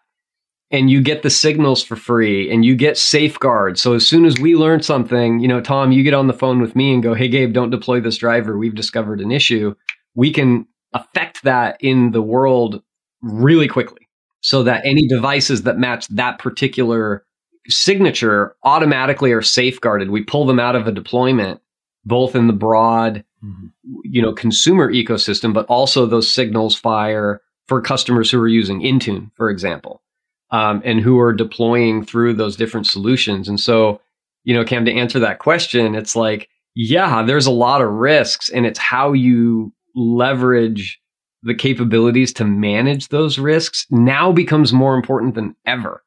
and 0.70 0.90
you 0.90 1.02
get 1.02 1.22
the 1.22 1.30
signals 1.30 1.82
for 1.82 1.96
free 1.96 2.50
and 2.50 2.64
you 2.64 2.74
get 2.74 2.96
safeguards. 2.96 3.82
So 3.82 3.92
as 3.92 4.06
soon 4.06 4.24
as 4.24 4.38
we 4.38 4.54
learn 4.54 4.82
something, 4.82 5.40
you 5.40 5.48
know, 5.48 5.60
Tom, 5.60 5.92
you 5.92 6.02
get 6.02 6.14
on 6.14 6.26
the 6.26 6.32
phone 6.32 6.60
with 6.60 6.74
me 6.74 6.94
and 6.94 7.02
go, 7.02 7.12
Hey, 7.12 7.28
Gabe, 7.28 7.52
don't 7.52 7.70
deploy 7.70 8.00
this 8.00 8.16
driver. 8.16 8.56
We've 8.56 8.74
discovered 8.74 9.20
an 9.20 9.32
issue. 9.32 9.74
We 10.14 10.32
can 10.32 10.66
affect 10.94 11.42
that 11.42 11.76
in 11.80 12.12
the 12.12 12.22
world 12.22 12.82
really 13.22 13.68
quickly 13.68 14.08
so 14.40 14.62
that 14.62 14.84
any 14.84 15.06
devices 15.06 15.62
that 15.62 15.78
match 15.78 16.08
that 16.08 16.38
particular 16.38 17.24
signature 17.68 18.56
automatically 18.64 19.32
are 19.32 19.42
safeguarded. 19.42 20.10
We 20.10 20.22
pull 20.22 20.46
them 20.46 20.58
out 20.58 20.76
of 20.76 20.86
a 20.86 20.92
deployment 20.92 21.60
both 22.04 22.34
in 22.34 22.46
the 22.46 22.52
broad, 22.52 23.24
mm-hmm. 23.44 23.66
you 24.04 24.22
know, 24.22 24.32
consumer 24.32 24.92
ecosystem, 24.92 25.52
but 25.52 25.66
also 25.66 26.06
those 26.06 26.32
signals 26.32 26.74
fire 26.74 27.40
for 27.68 27.80
customers 27.80 28.30
who 28.30 28.40
are 28.40 28.48
using 28.48 28.80
Intune, 28.80 29.30
for 29.36 29.50
example, 29.50 30.02
um, 30.50 30.82
and 30.84 31.00
who 31.00 31.18
are 31.20 31.32
deploying 31.32 32.04
through 32.04 32.34
those 32.34 32.56
different 32.56 32.86
solutions. 32.86 33.48
And 33.48 33.60
so, 33.60 34.00
you 34.44 34.54
know, 34.54 34.64
Cam, 34.64 34.84
to 34.86 34.92
answer 34.92 35.18
that 35.20 35.38
question, 35.38 35.94
it's 35.94 36.16
like, 36.16 36.48
yeah, 36.74 37.22
there's 37.22 37.46
a 37.46 37.52
lot 37.52 37.82
of 37.82 37.90
risks, 37.90 38.48
and 38.48 38.64
it's 38.64 38.78
how 38.78 39.12
you 39.12 39.72
leverage 39.94 41.00
the 41.42 41.54
capabilities 41.54 42.32
to 42.34 42.44
manage 42.44 43.08
those 43.08 43.38
risks 43.38 43.86
now 43.90 44.32
becomes 44.32 44.72
more 44.72 44.94
important 44.94 45.34
than 45.34 45.56
ever. 45.66 46.02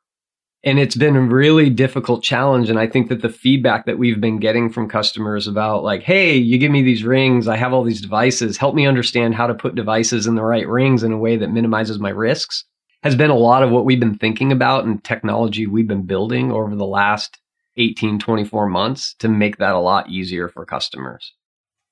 And 0.65 0.80
it's 0.80 0.96
been 0.96 1.15
a 1.15 1.22
really 1.22 1.69
difficult 1.69 2.24
challenge. 2.24 2.69
And 2.69 2.80
I 2.80 2.88
think 2.88 3.10
that 3.10 3.22
the 3.22 3.30
feedback 3.30 3.86
that 3.86 3.98
we've 3.98 4.22
been 4.22 4.39
getting 4.39 4.69
from 4.69 4.88
customers 4.88 5.46
about 5.46 5.84
like, 5.84 6.04
Hey, 6.04 6.38
you 6.38 6.58
give 6.58 6.72
me 6.72 6.82
these 6.82 7.04
rings. 7.04 7.48
I 7.48 7.58
have 7.58 7.74
all 7.74 7.84
these 7.84 8.02
devices. 8.02 8.58
Help 8.58 8.74
me 8.74 8.88
understand 8.88 9.36
how 9.36 9.48
to 9.48 9.54
put 9.54 9.76
devices 9.76 10.26
in 10.26 10.36
the 10.36 10.43
right 10.43 10.67
rings 10.67 11.04
in 11.04 11.12
a 11.12 11.17
way 11.17 11.36
that 11.36 11.52
minimizes 11.52 12.00
my 12.00 12.12
risks 12.12 12.63
has 13.04 13.15
been 13.15 13.30
a 13.30 13.36
lot 13.36 13.63
of 13.63 13.69
what 13.69 13.84
we've 13.84 14.00
been 14.00 14.17
thinking 14.17 14.52
about 14.52 14.86
and 14.86 15.04
technology 15.04 15.67
we've 15.67 15.88
been 15.88 16.06
building 16.06 16.52
over 16.52 16.74
the 16.74 16.86
last 16.86 17.38
18, 17.76 18.17
24 18.17 18.67
months 18.67 19.13
to 19.15 19.28
make 19.28 19.58
that 19.58 19.76
a 19.76 19.80
lot 19.80 20.10
easier 20.10 20.48
for 20.48 20.65
customers. 20.65 21.34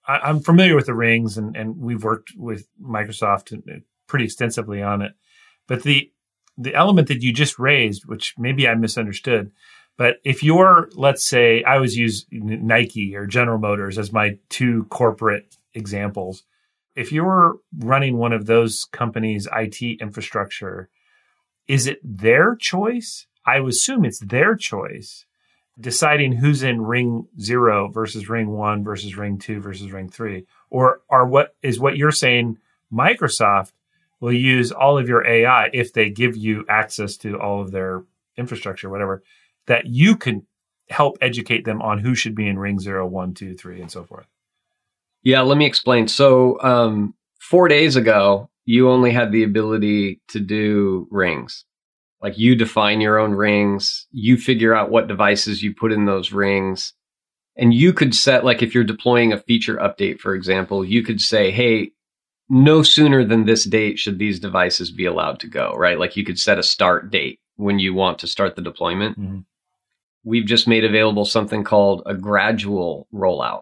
I'm 0.07 0.39
familiar 0.39 0.75
with 0.75 0.87
the 0.87 0.93
rings 0.93 1.37
and, 1.37 1.55
and 1.55 1.77
we've 1.77 2.03
worked 2.03 2.31
with 2.35 2.67
Microsoft 2.81 3.53
uh, 3.53 3.79
pretty 4.07 4.25
extensively 4.25 4.81
on 4.81 5.01
it. 5.01 5.13
But 5.67 5.83
the 5.83 6.11
the 6.57 6.75
element 6.75 7.07
that 7.07 7.23
you 7.23 7.33
just 7.33 7.57
raised, 7.57 8.05
which 8.05 8.35
maybe 8.37 8.67
I 8.67 8.75
misunderstood, 8.75 9.51
but 9.97 10.17
if 10.23 10.43
you're, 10.43 10.89
let's 10.95 11.23
say, 11.23 11.63
I 11.63 11.75
always 11.75 11.95
use 11.95 12.25
Nike 12.31 13.15
or 13.15 13.25
General 13.25 13.57
Motors 13.57 13.97
as 13.97 14.11
my 14.11 14.37
two 14.49 14.85
corporate 14.89 15.55
examples. 15.73 16.43
If 16.95 17.11
you're 17.11 17.57
running 17.77 18.17
one 18.17 18.33
of 18.33 18.47
those 18.47 18.85
companies' 18.85 19.47
IT 19.55 19.81
infrastructure, 20.01 20.89
is 21.67 21.87
it 21.87 21.99
their 22.03 22.55
choice? 22.55 23.27
I 23.45 23.59
assume 23.59 24.03
it's 24.03 24.19
their 24.19 24.55
choice 24.55 25.25
deciding 25.79 26.33
who's 26.33 26.63
in 26.63 26.81
ring 26.81 27.27
zero 27.39 27.89
versus 27.89 28.29
ring 28.29 28.49
one 28.49 28.83
versus 28.83 29.15
ring 29.15 29.37
two 29.37 29.59
versus 29.59 29.91
ring 29.91 30.09
three, 30.09 30.45
or 30.69 31.01
are 31.09 31.25
what 31.25 31.55
is 31.61 31.79
what 31.79 31.97
you're 31.97 32.11
saying? 32.11 32.57
Microsoft 32.91 33.71
will 34.19 34.33
use 34.33 34.71
all 34.71 34.97
of 34.97 35.07
your 35.07 35.25
AI 35.25 35.69
if 35.73 35.93
they 35.93 36.09
give 36.09 36.35
you 36.35 36.65
access 36.69 37.17
to 37.17 37.39
all 37.39 37.61
of 37.61 37.71
their 37.71 38.03
infrastructure, 38.37 38.89
whatever, 38.89 39.23
that 39.65 39.87
you 39.87 40.15
can 40.15 40.45
help 40.89 41.17
educate 41.21 41.65
them 41.65 41.81
on 41.81 41.99
who 41.99 42.13
should 42.13 42.35
be 42.35 42.47
in 42.47 42.59
ring 42.59 42.79
zero, 42.79 43.07
one, 43.07 43.33
two, 43.33 43.55
three, 43.55 43.81
and 43.81 43.91
so 43.91 44.03
forth. 44.03 44.27
Yeah, 45.23 45.41
let 45.41 45.57
me 45.57 45.65
explain. 45.65 46.07
So, 46.07 46.59
um, 46.61 47.13
four 47.39 47.67
days 47.67 47.95
ago, 47.95 48.49
you 48.65 48.89
only 48.89 49.11
had 49.11 49.31
the 49.31 49.43
ability 49.43 50.21
to 50.29 50.39
do 50.39 51.07
rings. 51.11 51.65
Like 52.21 52.37
you 52.37 52.55
define 52.55 53.01
your 53.01 53.17
own 53.17 53.31
rings, 53.31 54.07
you 54.11 54.37
figure 54.37 54.75
out 54.75 54.91
what 54.91 55.07
devices 55.07 55.63
you 55.63 55.73
put 55.73 55.91
in 55.91 56.05
those 56.05 56.31
rings. 56.31 56.93
And 57.57 57.73
you 57.73 57.91
could 57.91 58.15
set, 58.15 58.45
like, 58.45 58.61
if 58.61 58.73
you're 58.73 58.83
deploying 58.85 59.33
a 59.33 59.39
feature 59.39 59.75
update, 59.75 60.19
for 60.19 60.33
example, 60.33 60.85
you 60.85 61.03
could 61.03 61.19
say, 61.19 61.51
Hey, 61.51 61.91
no 62.53 62.83
sooner 62.83 63.23
than 63.23 63.45
this 63.45 63.63
date 63.63 63.97
should 63.97 64.19
these 64.19 64.37
devices 64.37 64.91
be 64.91 65.05
allowed 65.05 65.39
to 65.39 65.47
go, 65.47 65.73
right? 65.73 65.97
Like 65.97 66.17
you 66.17 66.25
could 66.25 66.37
set 66.37 66.59
a 66.59 66.63
start 66.63 67.09
date 67.09 67.39
when 67.55 67.79
you 67.79 67.93
want 67.93 68.19
to 68.19 68.27
start 68.27 68.57
the 68.57 68.61
deployment. 68.61 69.17
Mm-hmm. 69.17 69.39
We've 70.25 70.45
just 70.45 70.67
made 70.67 70.83
available 70.83 71.23
something 71.23 71.63
called 71.63 72.03
a 72.05 72.13
gradual 72.13 73.07
rollout. 73.13 73.61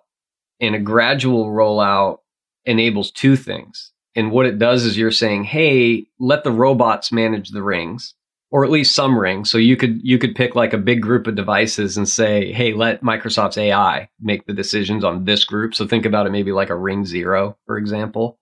And 0.60 0.74
a 0.74 0.80
gradual 0.80 1.46
rollout 1.46 2.18
enables 2.66 3.12
two 3.12 3.36
things. 3.36 3.92
And 4.16 4.32
what 4.32 4.48
it 4.48 4.58
does 4.58 4.86
is 4.86 4.98
you're 4.98 5.12
saying, 5.12 5.44
hey, 5.44 6.08
let 6.20 6.44
the 6.44 6.52
robots 6.52 7.12
manage 7.12 7.50
the 7.52 7.62
rings 7.62 8.16
or 8.52 8.66
at 8.66 8.72
least 8.72 8.96
some 8.96 9.18
ring. 9.18 9.46
So 9.46 9.58
you 9.58 9.78
could 9.78 10.00
you 10.04 10.18
could 10.18 10.36
pick 10.36 10.56
like 10.56 10.74
a 10.74 10.78
big 10.78 11.02
group 11.02 11.28
of 11.28 11.36
devices 11.36 11.98
and 11.98 12.08
say, 12.08 12.52
"Hey, 12.52 12.74
let 12.74 13.02
Microsoft's 13.02 13.58
AI 13.58 14.10
make 14.20 14.46
the 14.46 14.54
decisions 14.54 15.04
on 15.04 15.26
this 15.26 15.46
group." 15.46 15.76
So 15.76 15.88
think 15.88 16.06
about 16.06 16.26
it 16.26 16.32
maybe 16.32 16.52
like 16.52 16.70
a 16.70 16.76
ring 16.76 17.06
0, 17.06 17.58
for 17.66 17.78
example 17.78 18.40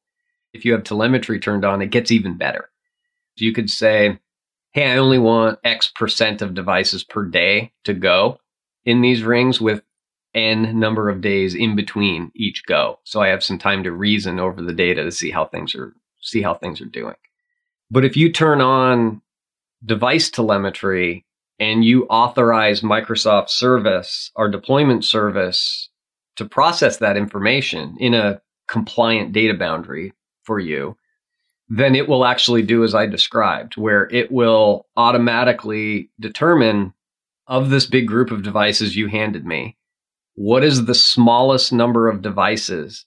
if 0.58 0.66
you 0.66 0.74
have 0.74 0.84
telemetry 0.84 1.40
turned 1.40 1.66
on, 1.66 1.82
it 1.82 1.92
gets 1.92 2.12
even 2.12 2.38
better. 2.38 2.70
So 3.38 3.46
you 3.46 3.54
could 3.54 3.70
say, 3.70 4.20
hey, 4.72 4.92
I 4.92 4.98
only 4.98 5.20
want 5.20 5.60
X 5.64 5.92
percent 5.94 6.42
of 6.42 6.56
devices 6.56 7.04
per 7.04 7.26
day 7.26 7.74
to 7.84 7.94
go 7.94 8.40
in 8.86 9.02
these 9.02 9.24
rings 9.24 9.62
with 9.62 9.82
N 10.34 10.80
number 10.80 11.10
of 11.10 11.22
days 11.22 11.56
in 11.56 11.76
between 11.76 12.32
each 12.36 12.66
go. 12.66 13.00
So 13.04 13.22
I 13.22 13.30
have 13.30 13.44
some 13.44 13.58
time 13.58 13.84
to 13.84 13.92
reason 13.92 14.40
over 14.40 14.62
the 14.62 14.74
data 14.74 15.04
to 15.04 15.12
see 15.12 15.32
how 15.32 15.46
things 15.46 15.76
are 15.76 15.94
see 16.22 16.42
how 16.42 16.56
things 16.56 16.82
are 16.82 16.86
doing. 16.86 17.16
But 17.90 18.04
if 18.04 18.18
you 18.18 18.32
turn 18.32 18.60
on 18.60 19.22
device 19.86 20.30
telemetry 20.30 21.26
and 21.60 21.84
you 21.84 22.06
authorize 22.06 22.82
Microsoft 22.82 23.50
service 23.50 24.32
or 24.36 24.50
deployment 24.50 25.04
service 25.04 25.90
to 26.36 26.46
process 26.46 26.98
that 26.98 27.18
information 27.18 27.96
in 28.00 28.14
a 28.14 28.42
compliant 28.68 29.32
data 29.32 29.54
boundary, 29.54 30.14
for 30.44 30.60
you, 30.60 30.98
then 31.70 31.94
it 31.94 32.08
will 32.08 32.26
actually 32.26 32.62
do 32.62 32.84
as 32.84 32.96
I 32.96 33.06
described, 33.06 33.76
where 33.76 34.10
it 34.12 34.32
will 34.32 34.88
automatically 34.96 36.10
determine 36.20 36.94
of 37.48 37.70
this 37.70 37.86
big 37.86 38.08
group 38.08 38.32
of 38.32 38.44
devices 38.44 38.96
you 38.96 39.08
handed 39.08 39.46
me, 39.46 39.78
what 40.36 40.64
is 40.64 40.86
the 40.86 40.96
smallest 40.96 41.74
number 41.74 42.08
of 42.08 42.22
devices 42.22 43.06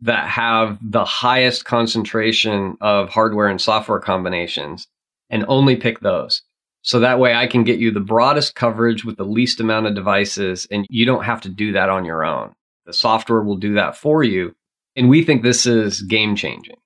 that 0.00 0.28
have 0.28 0.78
the 0.82 1.04
highest 1.04 1.64
concentration 1.64 2.76
of 2.80 3.08
hardware 3.08 3.48
and 3.48 3.60
software 3.60 4.00
combinations 4.00 4.86
and 5.30 5.44
only 5.48 5.76
pick 5.76 6.00
those. 6.00 6.42
So 6.82 7.00
that 7.00 7.18
way 7.18 7.34
I 7.34 7.46
can 7.46 7.64
get 7.64 7.78
you 7.78 7.90
the 7.90 8.00
broadest 8.00 8.54
coverage 8.54 9.04
with 9.04 9.16
the 9.16 9.24
least 9.24 9.60
amount 9.60 9.86
of 9.86 9.94
devices 9.94 10.66
and 10.70 10.86
you 10.90 11.06
don't 11.06 11.24
have 11.24 11.40
to 11.42 11.48
do 11.48 11.72
that 11.72 11.88
on 11.88 12.04
your 12.04 12.24
own. 12.24 12.54
The 12.86 12.92
software 12.92 13.42
will 13.42 13.56
do 13.56 13.74
that 13.74 13.96
for 13.96 14.22
you 14.22 14.54
and 14.96 15.08
we 15.08 15.24
think 15.24 15.42
this 15.42 15.66
is 15.66 16.02
game 16.02 16.36
changing 16.36 16.76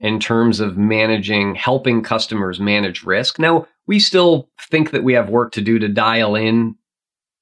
in 0.00 0.20
terms 0.20 0.60
of 0.60 0.76
managing, 0.76 1.54
helping 1.54 2.02
customers 2.02 2.60
manage 2.60 3.02
risk. 3.02 3.38
Now, 3.38 3.66
we 3.86 3.98
still 3.98 4.48
think 4.70 4.90
that 4.90 5.02
we 5.02 5.14
have 5.14 5.30
work 5.30 5.52
to 5.52 5.60
do 5.60 5.78
to 5.78 5.88
dial 5.88 6.34
in 6.36 6.76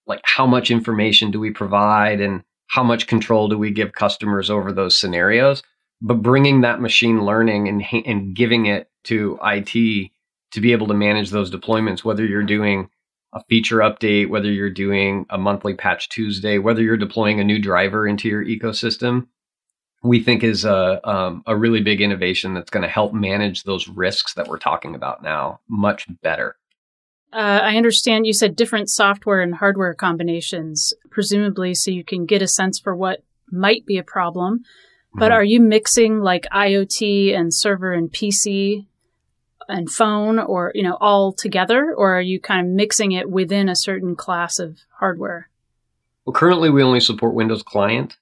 like 0.07 0.20
how 0.22 0.46
much 0.46 0.70
information 0.70 1.31
do 1.31 1.40
we 1.40 1.51
provide 1.51 2.20
and 2.20 2.42
how 2.68 2.83
much 2.83 3.07
control 3.07 3.49
do 3.49 3.59
we 3.59 3.70
give 3.70 3.92
customers 3.92 4.51
over 4.51 4.72
those 4.72 4.96
scenarios. 4.96 5.62
But 6.01 6.22
bringing 6.22 6.61
that 6.61 6.81
machine 6.81 7.25
learning 7.25 7.68
and, 7.68 7.83
and 8.07 8.35
giving 8.35 8.66
it 8.66 8.88
to 9.05 9.38
IT 9.42 10.11
to 10.52 10.61
be 10.61 10.72
able 10.72 10.87
to 10.88 10.94
manage 10.94 11.30
those 11.30 11.50
deployments, 11.50 12.04
whether 12.04 12.24
you're 12.24 12.42
doing 12.42 12.88
a 13.32 13.42
feature 13.44 13.78
update, 13.78 14.28
whether 14.28 14.50
you're 14.50 14.70
doing 14.70 15.26
a 15.30 15.38
monthly 15.38 15.74
patch 15.74 16.09
Tuesday, 16.09 16.59
whether 16.59 16.82
you're 16.82 16.96
deploying 16.96 17.40
a 17.40 17.44
new 17.44 17.59
driver 17.59 18.06
into 18.06 18.28
your 18.28 18.44
ecosystem, 18.44 19.26
we 20.02 20.22
think 20.22 20.42
is 20.42 20.64
a 20.64 21.06
um, 21.09 21.42
a 21.46 21.56
really 21.56 21.80
big 21.80 22.00
innovation 22.00 22.54
that's 22.54 22.70
going 22.70 22.82
to 22.82 22.88
help 22.88 23.12
manage 23.12 23.64
those 23.64 23.88
risks 23.88 24.35
that 24.35 24.48
we're 24.48 24.59
talking 24.59 24.94
about 24.94 25.22
now 25.22 25.61
much 25.68 26.06
better. 26.22 26.56
Uh, 27.32 27.61
I 27.62 27.76
understand 27.76 28.26
you 28.26 28.32
said 28.32 28.56
different 28.56 28.88
software 28.88 29.40
and 29.40 29.54
hardware 29.54 29.94
combinations, 29.94 30.94
presumably, 31.11 31.74
so 31.74 31.90
you 31.90 32.04
can 32.04 32.24
get 32.24 32.40
a 32.40 32.48
sense 32.48 32.78
for 32.78 32.94
what 32.94 33.22
might 33.50 33.85
be 33.85 33.98
a 33.98 34.04
problem. 34.04 34.61
But 35.12 35.26
mm-hmm. 35.26 35.32
are 35.32 35.44
you 35.44 35.61
mixing 35.61 36.20
like 36.20 36.46
IoT 36.52 37.35
and 37.37 37.52
server 37.52 37.92
and 37.92 38.11
PC 38.11 38.87
and 39.68 39.90
phone, 39.90 40.38
or 40.38 40.72
you 40.74 40.83
know, 40.83 40.96
all 41.00 41.33
together, 41.33 41.94
or 41.96 42.16
are 42.16 42.22
you 42.22 42.40
kind 42.40 42.66
of 42.66 42.72
mixing 42.72 43.12
it 43.12 43.31
within 43.31 43.68
a 43.68 43.76
certain 43.76 44.16
class 44.16 44.59
of 44.59 44.81
hardware? 44.98 45.48
Well, 46.24 46.35
currently 46.35 46.70
we 46.70 46.83
only 46.83 47.00
support 47.00 47.35
Windows 47.35 47.62
Client, 47.62 48.16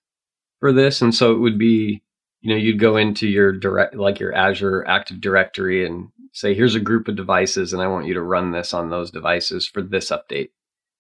for 0.65 0.73
this. 0.73 1.03
And 1.03 1.15
so 1.15 1.31
it 1.33 1.41
would 1.41 1.59
be, 1.59 2.03
you 2.41 2.49
know, 2.49 2.57
you'd 2.57 2.81
go 2.81 2.97
into 2.97 3.29
your 3.29 3.53
direct, 3.53 3.97
like 3.97 4.19
your 4.19 4.35
Azure 4.35 4.83
Active 4.89 5.21
Directory 5.21 5.85
and 5.85 6.09
say, 6.33 6.55
here's 6.55 6.75
a 6.75 6.81
group 6.81 7.07
of 7.07 7.17
devices, 7.17 7.75
and 7.75 7.83
I 7.83 7.87
want 7.87 8.07
you 8.07 8.15
to 8.15 8.23
run 8.23 8.51
this 8.51 8.73
on 8.73 8.89
those 8.89 9.11
devices 9.11 9.69
for 9.69 9.83
this 9.83 10.11
update. 10.11 10.53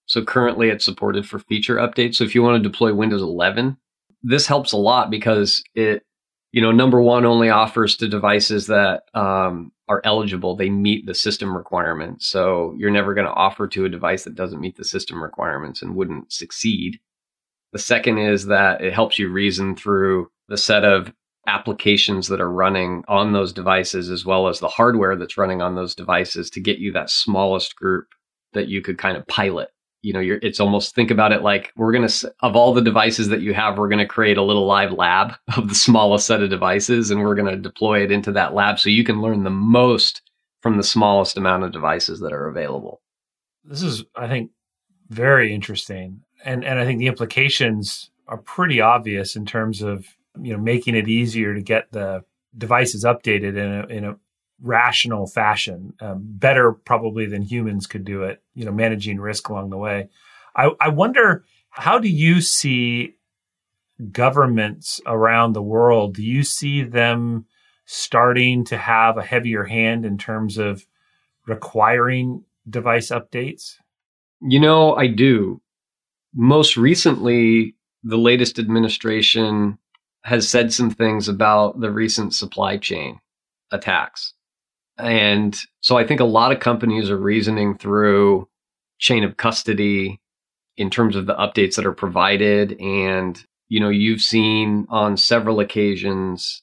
So 0.05 0.23
currently 0.23 0.69
it's 0.69 0.85
supported 0.85 1.27
for 1.27 1.39
feature 1.39 1.77
updates. 1.77 2.17
So 2.17 2.25
if 2.25 2.35
you 2.35 2.43
want 2.43 2.63
to 2.63 2.69
deploy 2.69 2.93
Windows 2.93 3.23
11, 3.23 3.79
this 4.23 4.47
helps 4.47 4.73
a 4.73 4.77
lot 4.77 5.09
because 5.09 5.65
it, 5.75 6.05
you 6.53 6.61
know, 6.61 6.71
number 6.71 7.01
one 7.01 7.25
only 7.25 7.49
offers 7.49 7.97
to 7.97 8.07
devices 8.07 8.67
that 8.67 9.05
um, 9.15 9.73
are 9.89 10.01
eligible. 10.05 10.57
They 10.57 10.71
meet 10.71 11.07
the 11.07 11.15
system 11.15 11.57
requirements. 11.57 12.27
So 12.27 12.75
you're 12.79 12.91
never 12.91 13.15
going 13.15 13.27
to 13.27 13.33
offer 13.33 13.69
to 13.69 13.85
a 13.85 13.91
device 13.91 14.25
that 14.25 14.35
doesn't 14.35 14.61
meet 14.61 14.77
the 14.77 14.85
system 14.85 15.23
requirements 15.23 15.83
and 15.83 15.95
wouldn't 15.95 16.33
succeed. 16.33 16.99
The 17.73 17.79
second 17.79 18.19
is 18.19 18.47
that 18.47 18.81
it 18.81 18.95
helps 18.95 19.19
you 19.19 19.29
reason 19.29 19.77
through 19.77 20.29
the 20.49 20.57
set 20.57 20.85
of 20.85 21.13
applications 21.47 22.29
that 22.29 22.41
are 22.41 22.51
running 22.51 23.05
on 23.09 23.33
those 23.33 23.53
devices 23.53 24.09
as 24.09 24.25
well 24.25 24.49
as 24.49 24.61
the 24.61 24.69
hardware 24.69 25.17
that's 25.17 25.37
running 25.37 25.61
on 25.61 25.75
those 25.75 25.95
devices 25.95 26.49
to 26.51 26.61
get 26.61 26.79
you 26.79 26.93
that 26.93 27.11
smallest 27.11 27.77
group 27.77 28.07
that 28.55 28.69
you 28.69 28.81
could 28.81 28.97
kind 28.97 29.17
of 29.17 29.27
pilot 29.27 29.69
you 30.05 30.13
know, 30.13 30.21
you're, 30.21 30.39
it's 30.43 30.61
almost 30.61 30.95
think 30.95 31.11
about 31.11 31.33
it 31.33 31.43
like 31.43 31.73
we're 31.77 31.93
going 31.93 32.07
to, 32.07 32.35
of 32.41 32.55
all 32.55 32.75
the 32.75 32.83
devices 32.83 33.29
that 33.29 33.41
you 33.41 33.55
have, 33.55 33.79
we're 33.79 33.89
going 33.89 33.99
to 33.99 34.07
create 34.07 34.37
a 34.37 34.43
little 34.43 34.67
live 34.67 34.93
lab 34.93 35.35
of 35.57 35.69
the 35.69 35.75
smallest 35.75 36.27
set 36.27 36.43
of 36.43 36.51
devices 36.51 37.11
and 37.11 37.21
we're 37.21 37.35
going 37.35 37.51
to 37.51 37.61
deploy 37.61 38.03
it 38.03 38.13
into 38.13 38.31
that 38.33 38.55
lab 38.55 38.79
so 38.79 38.91
you 38.91 39.03
can 39.03 39.23
learn 39.23 39.45
the 39.45 39.51
most 39.51 40.21
from 40.61 40.77
the 40.77 40.83
smallest 40.83 41.37
amount 41.37 41.65
of 41.65 41.73
devices 41.73 42.21
that 42.21 42.33
are 42.33 42.47
available. 42.47 43.01
This 43.65 43.83
is, 43.83 44.05
I 44.15 44.29
think, 44.29 44.51
very 45.09 45.55
interesting. 45.55 46.21
And, 46.45 46.65
and 46.65 46.79
I 46.79 46.85
think 46.85 46.99
the 46.99 47.07
implications 47.07 48.11
are 48.29 48.39
pretty 48.39 48.81
obvious 48.81 49.37
in 49.37 49.47
terms 49.47 49.81
of, 49.81 50.07
you 50.39 50.53
know, 50.53 50.59
making 50.59 50.95
it 50.97 51.09
easier 51.09 51.55
to 51.55 51.63
get 51.63 51.93
the 51.93 52.25
devices 52.57 53.05
updated 53.05 53.57
in 53.57 53.73
a, 53.73 53.87
in 53.87 54.05
a 54.05 54.17
rational 54.63 55.27
fashion, 55.27 55.95
um, 56.01 56.23
better 56.25 56.73
probably 56.73 57.27
than 57.27 57.43
humans 57.43 57.87
could 57.87 58.05
do 58.05 58.23
it, 58.23 58.43
you 58.55 58.65
know, 58.65 58.73
managing 58.73 59.21
risk 59.21 59.49
along 59.49 59.71
the 59.71 59.77
way. 59.77 60.09
I, 60.57 60.71
I 60.81 60.89
wonder, 60.89 61.45
how 61.71 61.99
do 61.99 62.09
you 62.09 62.41
see 62.41 63.17
governments 64.11 65.01
around 65.07 65.53
the 65.53 65.63
world? 65.63 66.15
Do 66.15 66.23
you 66.23 66.43
see 66.43 66.83
them 66.83 67.47
starting 67.87 68.65
to 68.67 68.77
have 68.77 69.19
a 69.19 69.23
heavier 69.23 69.65
hand 69.65 70.05
in 70.05 70.17
terms 70.19 70.57
of 70.57 70.87
requiring 71.47 72.45
device 72.69 73.11
updates? 73.11 73.75
You 74.41 74.61
know, 74.61 74.95
I 74.95 75.09
do. 75.09 75.61
Most 76.35 76.77
recently, 76.77 77.75
the 78.03 78.19
latest 78.19 78.59
administration 78.59 79.79
has 80.23 80.49
said 80.49 80.73
some 80.73 80.91
things 80.91 81.29
about 81.29 81.81
the 81.81 81.91
recent 81.91 82.35
supply 82.35 82.77
chain 82.77 83.21
attacks. 83.71 84.33
And 84.99 85.57
so 85.81 85.97
I 85.97 86.07
think 86.07 86.21
a 86.21 86.25
lot 86.25 86.53
of 86.53 86.61
companies 86.61 87.11
are 87.11 87.19
reasoning 87.19 87.77
through 87.77 88.49
chain 88.99 89.25
of 89.25 89.37
custody 89.37 90.21
in 90.77 90.91
terms 90.91 91.17
of 91.17 91.27
the 91.27 91.35
updates 91.35 91.77
that 91.77 91.87
are 91.87 91.93
provided. 91.93 92.81
And, 92.81 93.43
you 93.69 93.81
know, 93.81 93.89
you've 93.89 94.21
seen 94.21 94.87
on 94.89 95.17
several 95.17 95.61
occasions 95.61 96.63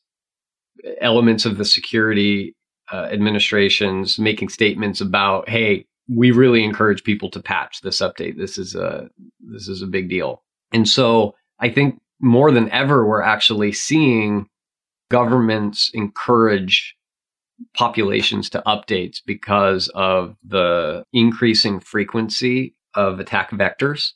elements 1.00 1.46
of 1.46 1.58
the 1.58 1.66
security 1.66 2.56
uh, 2.92 3.08
administrations 3.12 4.18
making 4.18 4.50
statements 4.50 5.02
about, 5.02 5.48
hey, 5.48 5.86
we 6.10 6.32
really 6.32 6.64
encourage 6.64 7.04
people 7.04 7.30
to 7.30 7.42
patch 7.42 7.82
this 7.82 8.02
update. 8.02 8.38
This 8.38 8.58
is 8.58 8.76
a 8.76 9.10
this 9.40 9.68
is 9.68 9.82
a 9.82 9.88
big 9.88 10.10
deal. 10.10 10.44
And 10.74 10.88
so 10.88 11.36
I 11.60 11.70
think 11.70 12.02
more 12.20 12.52
than 12.52 12.70
ever, 12.72 13.06
we're 13.06 13.22
actually 13.22 13.72
seeing 13.72 14.48
governments 15.10 15.92
encourage 15.94 16.96
populations 17.74 18.50
to 18.52 18.64
updates 18.66 19.18
because 19.26 19.90
of 19.90 20.36
the 20.44 21.04
increasing 21.14 21.80
frequency 21.80 22.76
of 22.96 23.20
attack 23.20 23.52
vectors. 23.52 24.12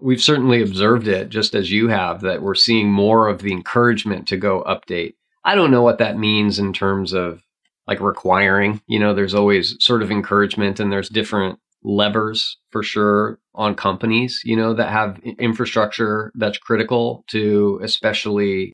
We've 0.00 0.22
certainly 0.22 0.62
observed 0.62 1.06
it 1.06 1.28
just 1.28 1.54
as 1.54 1.70
you 1.70 1.88
have 1.88 2.22
that 2.22 2.42
we're 2.42 2.54
seeing 2.54 2.90
more 2.90 3.28
of 3.28 3.42
the 3.42 3.52
encouragement 3.52 4.26
to 4.28 4.36
go 4.36 4.64
update. 4.64 5.14
I 5.44 5.54
don't 5.54 5.70
know 5.70 5.82
what 5.82 5.98
that 5.98 6.18
means 6.18 6.58
in 6.58 6.72
terms 6.72 7.12
of 7.12 7.42
like 7.86 8.00
requiring, 8.00 8.80
you 8.86 8.98
know, 8.98 9.14
there's 9.14 9.34
always 9.34 9.76
sort 9.80 10.02
of 10.02 10.10
encouragement 10.10 10.80
and 10.80 10.90
there's 10.90 11.08
different 11.08 11.58
levers 11.84 12.58
for 12.70 12.82
sure 12.82 13.38
on 13.54 13.74
companies, 13.74 14.40
you 14.44 14.56
know, 14.56 14.72
that 14.74 14.90
have 14.90 15.18
infrastructure 15.38 16.32
that's 16.36 16.58
critical 16.58 17.24
to 17.28 17.80
especially, 17.82 18.72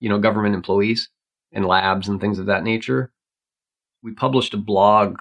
you 0.00 0.08
know, 0.08 0.18
government 0.18 0.54
employees 0.54 1.08
and 1.52 1.66
labs 1.66 2.08
and 2.08 2.20
things 2.20 2.38
of 2.38 2.46
that 2.46 2.64
nature. 2.64 3.12
We 4.02 4.12
published 4.12 4.54
a 4.54 4.58
blog 4.58 5.16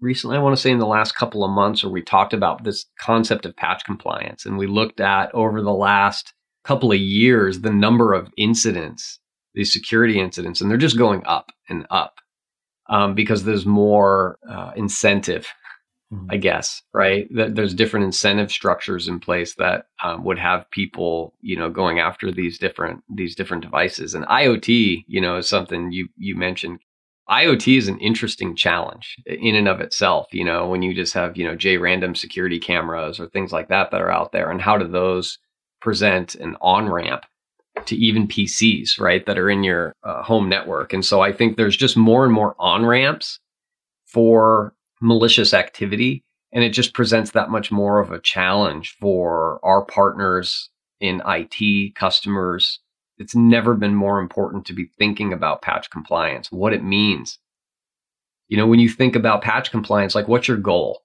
recently, 0.00 0.36
I 0.36 0.40
want 0.40 0.56
to 0.56 0.60
say 0.60 0.70
in 0.70 0.78
the 0.78 0.86
last 0.86 1.14
couple 1.14 1.44
of 1.44 1.50
months, 1.50 1.82
where 1.82 1.92
we 1.92 2.02
talked 2.02 2.32
about 2.32 2.64
this 2.64 2.86
concept 2.98 3.46
of 3.46 3.56
patch 3.56 3.84
compliance. 3.84 4.46
And 4.46 4.58
we 4.58 4.66
looked 4.66 5.00
at 5.00 5.34
over 5.34 5.62
the 5.62 5.72
last 5.72 6.32
couple 6.64 6.92
of 6.92 6.98
years 6.98 7.60
the 7.60 7.72
number 7.72 8.12
of 8.14 8.30
incidents, 8.36 9.18
these 9.54 9.72
security 9.72 10.20
incidents, 10.20 10.60
and 10.60 10.70
they're 10.70 10.78
just 10.78 10.98
going 10.98 11.24
up 11.26 11.50
and 11.68 11.86
up 11.90 12.16
um, 12.88 13.14
because 13.14 13.44
there's 13.44 13.66
more 13.66 14.38
uh, 14.48 14.72
incentive 14.76 15.46
mm-hmm. 16.12 16.26
I 16.30 16.36
guess, 16.36 16.82
right? 16.92 17.28
That 17.34 17.54
there's 17.54 17.74
different 17.74 18.06
incentive 18.06 18.50
structures 18.50 19.08
in 19.08 19.20
place 19.20 19.54
that 19.56 19.86
um, 20.02 20.24
would 20.24 20.38
have 20.38 20.70
people, 20.70 21.34
you 21.40 21.56
know, 21.56 21.70
going 21.70 21.98
after 22.00 22.30
these 22.30 22.58
different 22.58 23.02
these 23.14 23.34
different 23.34 23.62
devices. 23.62 24.14
And 24.14 24.24
IoT, 24.26 25.04
you 25.06 25.20
know, 25.20 25.36
is 25.36 25.48
something 25.48 25.92
you 25.92 26.08
you 26.16 26.36
mentioned. 26.36 26.80
IoT 27.28 27.78
is 27.78 27.86
an 27.86 27.98
interesting 28.00 28.56
challenge 28.56 29.16
in 29.24 29.54
and 29.54 29.68
of 29.68 29.80
itself. 29.80 30.26
You 30.32 30.44
know, 30.44 30.68
when 30.68 30.82
you 30.82 30.94
just 30.94 31.14
have 31.14 31.36
you 31.36 31.44
know 31.44 31.54
J 31.54 31.76
random 31.76 32.14
security 32.14 32.58
cameras 32.58 33.20
or 33.20 33.28
things 33.28 33.52
like 33.52 33.68
that 33.68 33.90
that 33.90 34.00
are 34.00 34.10
out 34.10 34.32
there, 34.32 34.50
and 34.50 34.60
how 34.60 34.76
do 34.76 34.88
those 34.88 35.38
present 35.80 36.34
an 36.34 36.56
on 36.60 36.88
ramp 36.88 37.24
to 37.86 37.96
even 37.96 38.28
PCs, 38.28 39.00
right, 39.00 39.24
that 39.26 39.38
are 39.38 39.48
in 39.48 39.62
your 39.62 39.94
uh, 40.02 40.22
home 40.22 40.48
network. 40.48 40.92
And 40.92 41.04
so 41.04 41.20
I 41.20 41.32
think 41.32 41.56
there's 41.56 41.76
just 41.76 41.96
more 41.96 42.24
and 42.24 42.32
more 42.32 42.54
on 42.58 42.84
ramps 42.84 43.38
for 44.06 44.74
malicious 45.00 45.54
activity. 45.54 46.24
And 46.52 46.64
it 46.64 46.70
just 46.70 46.94
presents 46.94 47.30
that 47.32 47.50
much 47.50 47.70
more 47.70 48.00
of 48.00 48.10
a 48.10 48.20
challenge 48.20 48.96
for 49.00 49.60
our 49.64 49.84
partners 49.84 50.68
in 51.00 51.22
IT, 51.26 51.94
customers. 51.94 52.80
It's 53.18 53.34
never 53.34 53.74
been 53.74 53.94
more 53.94 54.18
important 54.18 54.66
to 54.66 54.72
be 54.72 54.90
thinking 54.98 55.32
about 55.32 55.62
patch 55.62 55.90
compliance, 55.90 56.50
what 56.50 56.72
it 56.72 56.82
means. 56.82 57.38
You 58.48 58.56
know, 58.56 58.66
when 58.66 58.80
you 58.80 58.88
think 58.88 59.14
about 59.14 59.42
patch 59.42 59.70
compliance, 59.70 60.14
like 60.14 60.26
what's 60.26 60.48
your 60.48 60.56
goal? 60.56 61.02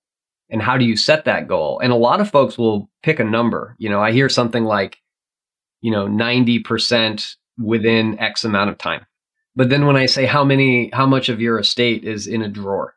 And 0.49 0.61
how 0.61 0.77
do 0.77 0.85
you 0.85 0.97
set 0.97 1.25
that 1.25 1.47
goal? 1.47 1.79
And 1.79 1.91
a 1.91 1.97
lot 1.97 2.21
of 2.21 2.29
folks 2.29 2.57
will 2.57 2.89
pick 3.03 3.19
a 3.19 3.23
number. 3.23 3.75
You 3.77 3.89
know, 3.89 4.01
I 4.01 4.11
hear 4.11 4.29
something 4.29 4.63
like, 4.63 4.97
you 5.81 5.91
know, 5.91 6.07
90% 6.07 7.35
within 7.59 8.19
X 8.19 8.43
amount 8.43 8.71
of 8.71 8.77
time. 8.77 9.05
But 9.55 9.69
then 9.69 9.85
when 9.85 9.95
I 9.95 10.07
say 10.07 10.25
how 10.25 10.43
many, 10.43 10.89
how 10.91 11.05
much 11.05 11.29
of 11.29 11.39
your 11.39 11.59
estate 11.59 12.03
is 12.03 12.27
in 12.27 12.41
a 12.41 12.49
drawer, 12.49 12.94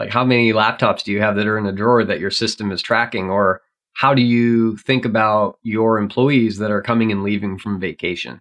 like, 0.00 0.10
how 0.10 0.24
many 0.24 0.50
laptops 0.54 1.02
do 1.02 1.12
you 1.12 1.20
have 1.20 1.36
that 1.36 1.46
are 1.46 1.58
in 1.58 1.66
a 1.66 1.72
drawer 1.72 2.02
that 2.02 2.20
your 2.20 2.30
system 2.30 2.72
is 2.72 2.80
tracking? 2.80 3.28
Or 3.28 3.60
how 3.92 4.14
do 4.14 4.22
you 4.22 4.78
think 4.78 5.04
about 5.04 5.58
your 5.62 5.98
employees 5.98 6.56
that 6.56 6.70
are 6.70 6.80
coming 6.80 7.12
and 7.12 7.22
leaving 7.22 7.58
from 7.58 7.78
vacation? 7.78 8.40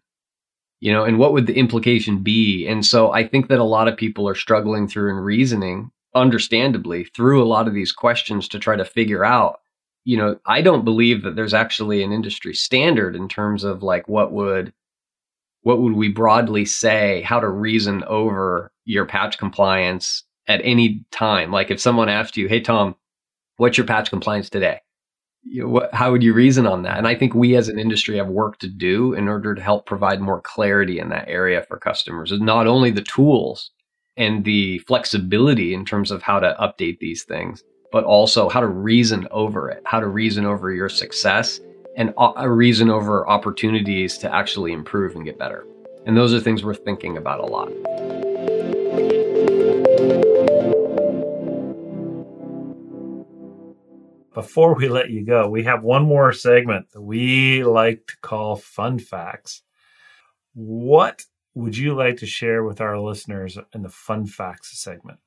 You 0.79 0.93
know, 0.93 1.03
and 1.03 1.19
what 1.19 1.33
would 1.33 1.47
the 1.47 1.57
implication 1.57 2.23
be? 2.23 2.65
And 2.65 2.85
so 2.85 3.11
I 3.11 3.27
think 3.27 3.49
that 3.49 3.59
a 3.59 3.65
lot 3.65 3.89
of 3.89 3.97
people 3.97 4.25
are 4.29 4.35
struggling 4.35 4.87
through 4.87 5.13
and 5.13 5.25
reasoning, 5.25 5.91
understandably, 6.15 7.03
through 7.03 7.43
a 7.43 7.51
lot 7.51 7.67
of 7.67 7.73
these 7.73 7.91
questions 7.91 8.47
to 8.47 8.59
try 8.59 8.77
to 8.77 8.85
figure 8.85 9.25
out 9.25 9.59
you 10.05 10.15
know, 10.15 10.39
I 10.45 10.61
don't 10.61 10.85
believe 10.85 11.23
that 11.23 11.35
there's 11.35 11.53
actually 11.53 12.01
an 12.03 12.13
industry 12.13 12.53
standard 12.53 13.17
in 13.17 13.27
terms 13.27 13.65
of 13.65 13.83
like 13.83 14.07
what 14.07 14.31
would 14.31 14.73
what 15.63 15.81
would 15.81 15.93
we 15.93 16.07
broadly 16.07 16.63
say 16.63 17.21
how 17.21 17.41
to 17.41 17.49
reason 17.49 18.05
over 18.05 18.71
your 18.85 19.05
patch 19.05 19.37
compliance 19.37 20.23
at 20.49 20.59
any 20.65 21.05
time. 21.11 21.51
Like 21.51 21.71
if 21.71 21.79
someone 21.79 22.09
asked 22.09 22.35
you, 22.35 22.49
"Hey 22.49 22.59
Tom, 22.59 22.95
what's 23.55 23.77
your 23.77 23.87
patch 23.87 24.09
compliance 24.09 24.49
today?" 24.49 24.81
You 25.43 25.63
know, 25.63 25.69
what, 25.69 25.93
how 25.93 26.11
would 26.11 26.21
you 26.21 26.33
reason 26.33 26.67
on 26.67 26.83
that? 26.83 26.97
And 26.97 27.07
I 27.07 27.15
think 27.15 27.33
we 27.33 27.55
as 27.55 27.69
an 27.69 27.79
industry 27.79 28.17
have 28.17 28.27
work 28.27 28.59
to 28.59 28.67
do 28.67 29.13
in 29.13 29.29
order 29.29 29.55
to 29.55 29.61
help 29.61 29.85
provide 29.85 30.19
more 30.19 30.41
clarity 30.41 30.99
in 30.99 31.07
that 31.09 31.29
area 31.29 31.63
for 31.63 31.77
customers. 31.77 32.33
And 32.33 32.41
not 32.41 32.67
only 32.67 32.91
the 32.91 33.01
tools 33.01 33.71
and 34.17 34.43
the 34.43 34.79
flexibility 34.79 35.73
in 35.73 35.85
terms 35.85 36.11
of 36.11 36.21
how 36.21 36.39
to 36.39 36.57
update 36.59 36.99
these 36.99 37.23
things, 37.23 37.63
but 37.89 38.03
also 38.03 38.49
how 38.49 38.59
to 38.59 38.67
reason 38.67 39.29
over 39.31 39.69
it, 39.69 39.81
how 39.85 40.01
to 40.01 40.07
reason 40.07 40.45
over 40.45 40.73
your 40.73 40.89
success 40.89 41.61
and 41.95 42.13
a 42.37 42.49
reason 42.49 42.89
over 42.89 43.27
opportunities 43.27 44.17
to 44.17 44.33
actually 44.33 44.73
improve 44.73 45.15
and 45.15 45.25
get 45.25 45.39
better. 45.39 45.65
And 46.05 46.17
those 46.17 46.33
are 46.33 46.39
things 46.39 46.63
we're 46.63 46.75
thinking 46.75 47.17
about 47.17 47.39
a 47.39 47.45
lot. 47.45 47.69
Before 54.33 54.75
we 54.75 54.87
let 54.87 55.09
you 55.09 55.25
go, 55.25 55.49
we 55.49 55.63
have 55.63 55.83
one 55.83 56.03
more 56.03 56.31
segment 56.33 56.91
that 56.91 57.01
we 57.01 57.63
like 57.63 58.05
to 58.07 58.13
call 58.21 58.55
Fun 58.55 58.99
Facts. 58.99 59.63
What 60.53 61.23
would 61.55 61.77
you 61.77 61.95
like 61.95 62.17
to 62.17 62.25
share 62.25 62.63
with 62.63 62.81
our 62.81 62.99
listeners 62.99 63.57
in 63.73 63.81
the 63.81 63.89
Fun 63.89 64.25
Facts 64.25 64.79
segment? 64.79 65.19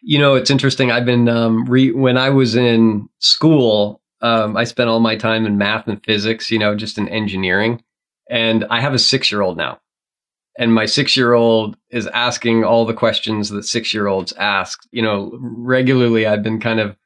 You 0.00 0.18
know, 0.18 0.34
it's 0.34 0.50
interesting. 0.50 0.90
I've 0.90 1.04
been 1.04 1.28
um, 1.28 1.64
re- 1.64 1.92
when 1.92 2.16
I 2.16 2.30
was 2.30 2.54
in 2.54 3.08
school, 3.18 4.00
um, 4.20 4.56
I 4.56 4.64
spent 4.64 4.88
all 4.88 5.00
my 5.00 5.16
time 5.16 5.44
in 5.44 5.58
math 5.58 5.88
and 5.88 6.02
physics. 6.04 6.50
You 6.50 6.58
know, 6.58 6.74
just 6.76 6.98
in 6.98 7.08
engineering, 7.08 7.82
and 8.30 8.64
I 8.70 8.80
have 8.80 8.94
a 8.94 8.98
six-year-old 8.98 9.56
now, 9.56 9.80
and 10.56 10.72
my 10.72 10.86
six-year-old 10.86 11.76
is 11.90 12.06
asking 12.08 12.62
all 12.62 12.84
the 12.84 12.94
questions 12.94 13.48
that 13.48 13.64
six-year-olds 13.64 14.32
ask. 14.34 14.80
You 14.92 15.02
know, 15.02 15.36
regularly. 15.40 16.26
I've 16.26 16.44
been 16.44 16.60
kind 16.60 16.78
of 16.78 16.96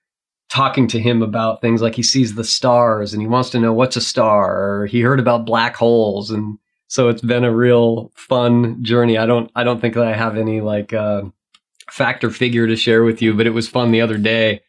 talking 0.52 0.86
to 0.86 1.00
him 1.00 1.22
about 1.22 1.62
things 1.62 1.80
like 1.80 1.94
he 1.94 2.02
sees 2.02 2.34
the 2.34 2.44
stars 2.44 3.14
and 3.14 3.22
he 3.22 3.26
wants 3.26 3.48
to 3.48 3.58
know 3.58 3.72
what's 3.72 3.96
a 3.96 4.02
star 4.02 4.80
or 4.80 4.86
he 4.86 5.00
heard 5.00 5.18
about 5.18 5.46
black 5.46 5.74
holes. 5.74 6.30
And 6.30 6.58
so 6.88 7.08
it's 7.08 7.22
been 7.22 7.42
a 7.42 7.54
real 7.54 8.12
fun 8.14 8.84
journey. 8.84 9.16
I 9.16 9.24
don't 9.24 9.50
i 9.56 9.64
don't 9.64 9.80
think 9.80 9.94
that 9.94 10.06
i 10.06 10.14
have 10.14 10.36
any 10.36 10.60
like 10.60 10.92
uh, 10.92 11.22
factor 11.90 12.28
figure 12.28 12.66
to 12.66 12.76
share 12.76 13.02
with 13.02 13.22
you 13.22 13.34
but 13.34 13.46
it 13.46 13.50
was 13.50 13.68
fun 13.68 13.92
the 13.92 14.02
other 14.02 14.18
day. 14.18 14.60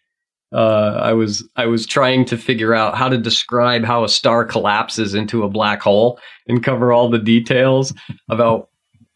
Uh, 0.53 0.99
I 1.01 1.13
was 1.13 1.43
I 1.57 1.65
was 1.65 1.85
trying 1.85 2.25
to 2.25 2.37
figure 2.37 2.73
out 2.73 2.95
how 2.95 3.09
to 3.09 3.17
describe 3.17 3.83
how 3.83 4.05
a 4.05 4.09
star 4.09 4.45
collapses 4.45 5.13
into 5.13 5.43
a 5.43 5.49
black 5.49 5.81
hole 5.81 6.17
and 6.47 6.63
cover 6.63 6.93
all 6.93 7.09
the 7.09 7.19
details 7.19 7.93
about 8.29 8.69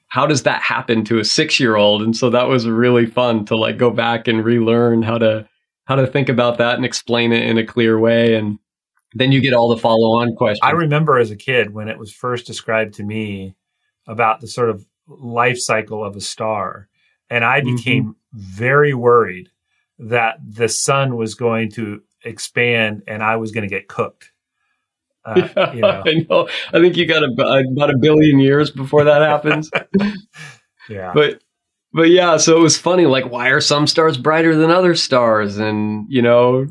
how 0.09 0.25
does 0.25 0.43
that 0.43 0.61
happen 0.61 1.05
to 1.05 1.19
a 1.19 1.25
six 1.25 1.59
year 1.59 1.77
old. 1.77 2.01
And 2.01 2.15
so 2.15 2.29
that 2.31 2.49
was 2.49 2.67
really 2.67 3.05
fun 3.05 3.45
to 3.45 3.55
like 3.55 3.77
go 3.77 3.89
back 3.89 4.27
and 4.27 4.43
relearn 4.43 5.03
how 5.03 5.17
to 5.19 5.47
how 5.87 5.95
to 5.95 6.05
think 6.05 6.29
about 6.29 6.57
that 6.57 6.75
and 6.75 6.85
explain 6.85 7.31
it 7.31 7.43
in 7.43 7.57
a 7.57 7.65
clear 7.65 7.97
way. 7.97 8.35
And 8.35 8.59
then 9.13 9.31
you 9.31 9.41
get 9.41 9.53
all 9.53 9.69
the 9.69 9.77
follow 9.77 10.19
on 10.19 10.35
questions. 10.35 10.59
I 10.61 10.71
remember 10.71 11.17
as 11.17 11.31
a 11.31 11.35
kid 11.35 11.73
when 11.73 11.87
it 11.87 11.97
was 11.97 12.11
first 12.11 12.45
described 12.45 12.95
to 12.95 13.03
me 13.03 13.55
about 14.05 14.41
the 14.41 14.47
sort 14.47 14.69
of 14.69 14.85
life 15.07 15.57
cycle 15.57 16.03
of 16.03 16.15
a 16.15 16.21
star, 16.21 16.89
and 17.29 17.45
I 17.45 17.61
Mm-hmm. 17.61 17.75
became 17.75 18.15
very 18.33 18.93
worried 18.93 19.49
that 19.99 20.35
the 20.47 20.67
sun 20.69 21.15
was 21.15 21.35
going 21.35 21.71
to 21.71 22.01
expand 22.23 23.03
and 23.07 23.23
I 23.23 23.37
was 23.37 23.51
going 23.51 23.67
to 23.67 23.73
get 23.73 23.87
cooked. 23.87 24.31
Uh, 25.25 25.71
you 25.73 25.81
know, 25.81 26.03
I 26.05 26.25
know. 26.29 26.49
I 26.73 26.79
think 26.79 26.97
you 26.97 27.07
got 27.07 27.23
a, 27.23 27.63
about 27.71 27.89
a 27.89 27.97
billion 27.97 28.39
years 28.39 28.71
before 28.71 29.05
that 29.05 29.21
happens. 29.21 29.71
yeah. 30.89 31.11
but 31.13 31.41
but 31.97 32.11
yeah, 32.11 32.37
so 32.37 32.55
it 32.55 32.59
was 32.61 32.77
funny. 32.77 33.07
Like, 33.07 33.31
why 33.31 33.47
are 33.47 33.59
some 33.59 33.87
stars 33.87 34.19
brighter 34.19 34.55
than 34.55 34.69
other 34.69 34.93
stars? 34.93 35.57
And 35.57 36.05
you 36.07 36.21
know, 36.21 36.67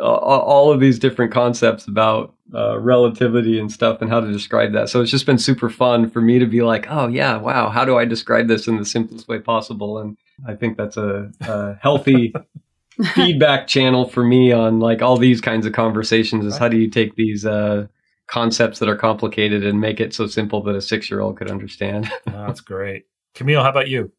all, 0.00 0.40
all 0.40 0.72
of 0.72 0.80
these 0.80 0.98
different 0.98 1.30
concepts 1.30 1.86
about 1.86 2.34
uh, 2.54 2.80
relativity 2.80 3.58
and 3.58 3.70
stuff, 3.70 4.00
and 4.00 4.08
how 4.08 4.20
to 4.20 4.32
describe 4.32 4.72
that. 4.72 4.88
So 4.88 5.02
it's 5.02 5.10
just 5.10 5.26
been 5.26 5.36
super 5.36 5.68
fun 5.68 6.08
for 6.08 6.22
me 6.22 6.38
to 6.38 6.46
be 6.46 6.62
like, 6.62 6.86
oh 6.88 7.06
yeah, 7.06 7.36
wow, 7.36 7.68
how 7.68 7.84
do 7.84 7.98
I 7.98 8.06
describe 8.06 8.48
this 8.48 8.66
in 8.66 8.78
the 8.78 8.86
simplest 8.86 9.28
way 9.28 9.40
possible? 9.40 9.98
And 9.98 10.16
I 10.48 10.54
think 10.54 10.78
that's 10.78 10.96
a, 10.96 11.30
a 11.42 11.74
healthy 11.74 12.32
feedback 13.14 13.66
channel 13.66 14.08
for 14.08 14.24
me 14.24 14.52
on 14.52 14.80
like 14.80 15.02
all 15.02 15.18
these 15.18 15.42
kinds 15.42 15.66
of 15.66 15.74
conversations. 15.74 16.46
Is 16.46 16.56
how 16.56 16.68
do 16.68 16.78
you 16.78 16.88
take 16.88 17.14
these 17.16 17.44
uh, 17.44 17.88
concepts 18.26 18.78
that 18.78 18.88
are 18.88 18.96
complicated 18.96 19.66
and 19.66 19.82
make 19.82 20.00
it 20.00 20.14
so 20.14 20.26
simple 20.26 20.62
that 20.62 20.74
a 20.74 20.80
six 20.80 21.10
year 21.10 21.20
old 21.20 21.36
could 21.36 21.50
understand? 21.50 22.10
Oh, 22.26 22.32
that's 22.46 22.62
great. 22.62 23.04
Camille, 23.34 23.62
how 23.62 23.68
about 23.68 23.90
you? 23.90 24.10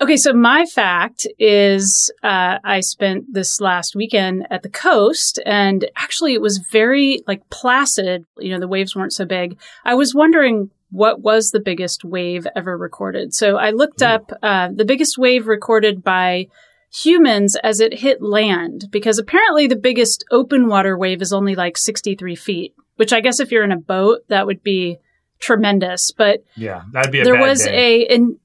Okay, 0.00 0.16
so 0.16 0.32
my 0.32 0.66
fact 0.66 1.26
is 1.38 2.10
uh, 2.24 2.58
I 2.64 2.80
spent 2.80 3.32
this 3.32 3.60
last 3.60 3.94
weekend 3.94 4.46
at 4.50 4.62
the 4.62 4.68
coast, 4.68 5.38
and 5.46 5.88
actually 5.96 6.34
it 6.34 6.40
was 6.40 6.58
very 6.58 7.22
like 7.26 7.48
placid. 7.50 8.24
You 8.38 8.52
know, 8.52 8.60
the 8.60 8.68
waves 8.68 8.96
weren't 8.96 9.12
so 9.12 9.24
big. 9.24 9.58
I 9.84 9.94
was 9.94 10.14
wondering 10.14 10.70
what 10.90 11.20
was 11.20 11.50
the 11.50 11.60
biggest 11.60 12.04
wave 12.04 12.46
ever 12.56 12.76
recorded. 12.76 13.32
So 13.32 13.56
I 13.56 13.70
looked 13.70 14.02
up 14.02 14.30
uh, 14.42 14.68
the 14.74 14.84
biggest 14.84 15.16
wave 15.18 15.46
recorded 15.46 16.02
by 16.02 16.48
humans 16.92 17.56
as 17.62 17.80
it 17.80 17.94
hit 18.00 18.20
land, 18.20 18.86
because 18.90 19.18
apparently 19.18 19.66
the 19.66 19.76
biggest 19.76 20.24
open 20.30 20.68
water 20.68 20.98
wave 20.98 21.22
is 21.22 21.32
only 21.32 21.54
like 21.54 21.78
63 21.78 22.34
feet, 22.36 22.74
which 22.96 23.12
I 23.12 23.20
guess 23.20 23.40
if 23.40 23.50
you're 23.50 23.64
in 23.64 23.72
a 23.72 23.78
boat, 23.78 24.20
that 24.28 24.46
would 24.46 24.62
be 24.62 24.98
tremendous. 25.38 26.10
But 26.10 26.44
Yeah, 26.56 26.82
that'd 26.92 27.10
be 27.12 27.20
a 27.20 27.24
there 27.24 27.40
was 27.40 27.64
day. 27.64 28.02
a 28.02 28.14
in, 28.14 28.38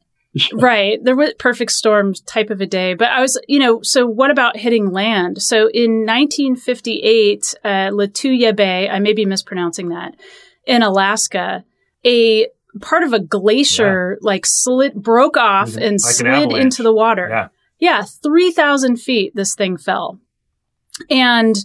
right. 0.54 1.04
There 1.04 1.16
was 1.16 1.34
perfect 1.40 1.72
storm 1.72 2.14
type 2.26 2.50
of 2.50 2.62
a 2.62 2.66
day. 2.66 2.94
But 2.94 3.10
i 3.10 3.22
was 3.22 3.40
you 3.48 3.60
know 3.60 3.82
so 3.82 4.06
what 4.06 4.32
about 4.32 4.58
hitting 4.58 4.92
land? 4.92 5.42
So 5.42 5.70
in 5.74 6.06
1958 6.06 7.56
uh, 7.64 7.68
Lituya 7.92 8.56
bay 8.56 8.90
i 8.90 9.00
may 9.00 9.14
be 9.14 9.26
mispronouncing 9.26 9.90
that 9.90 10.16
in 10.66 10.84
alaska 10.84 11.64
a 12.06 12.48
part 12.82 13.04
of 13.04 13.14
a 13.14 13.20
glacier 13.20 14.18
like 14.22 14.46
slid 14.46 14.94
broke 14.94 15.38
off 15.38 15.74
Like 15.74 15.84
and 15.84 15.94
an 15.94 16.00
slid 16.00 16.28
avalanche. 16.28 16.64
into 16.64 16.84
the 16.84 16.94
water. 16.94 17.28
Yeah. 17.30 17.48
yeah 17.80 18.04
3000 18.24 18.98
feet 18.98 19.36
this 19.36 19.56
thing 19.56 19.78
fell. 19.78 20.20
And 21.10 21.56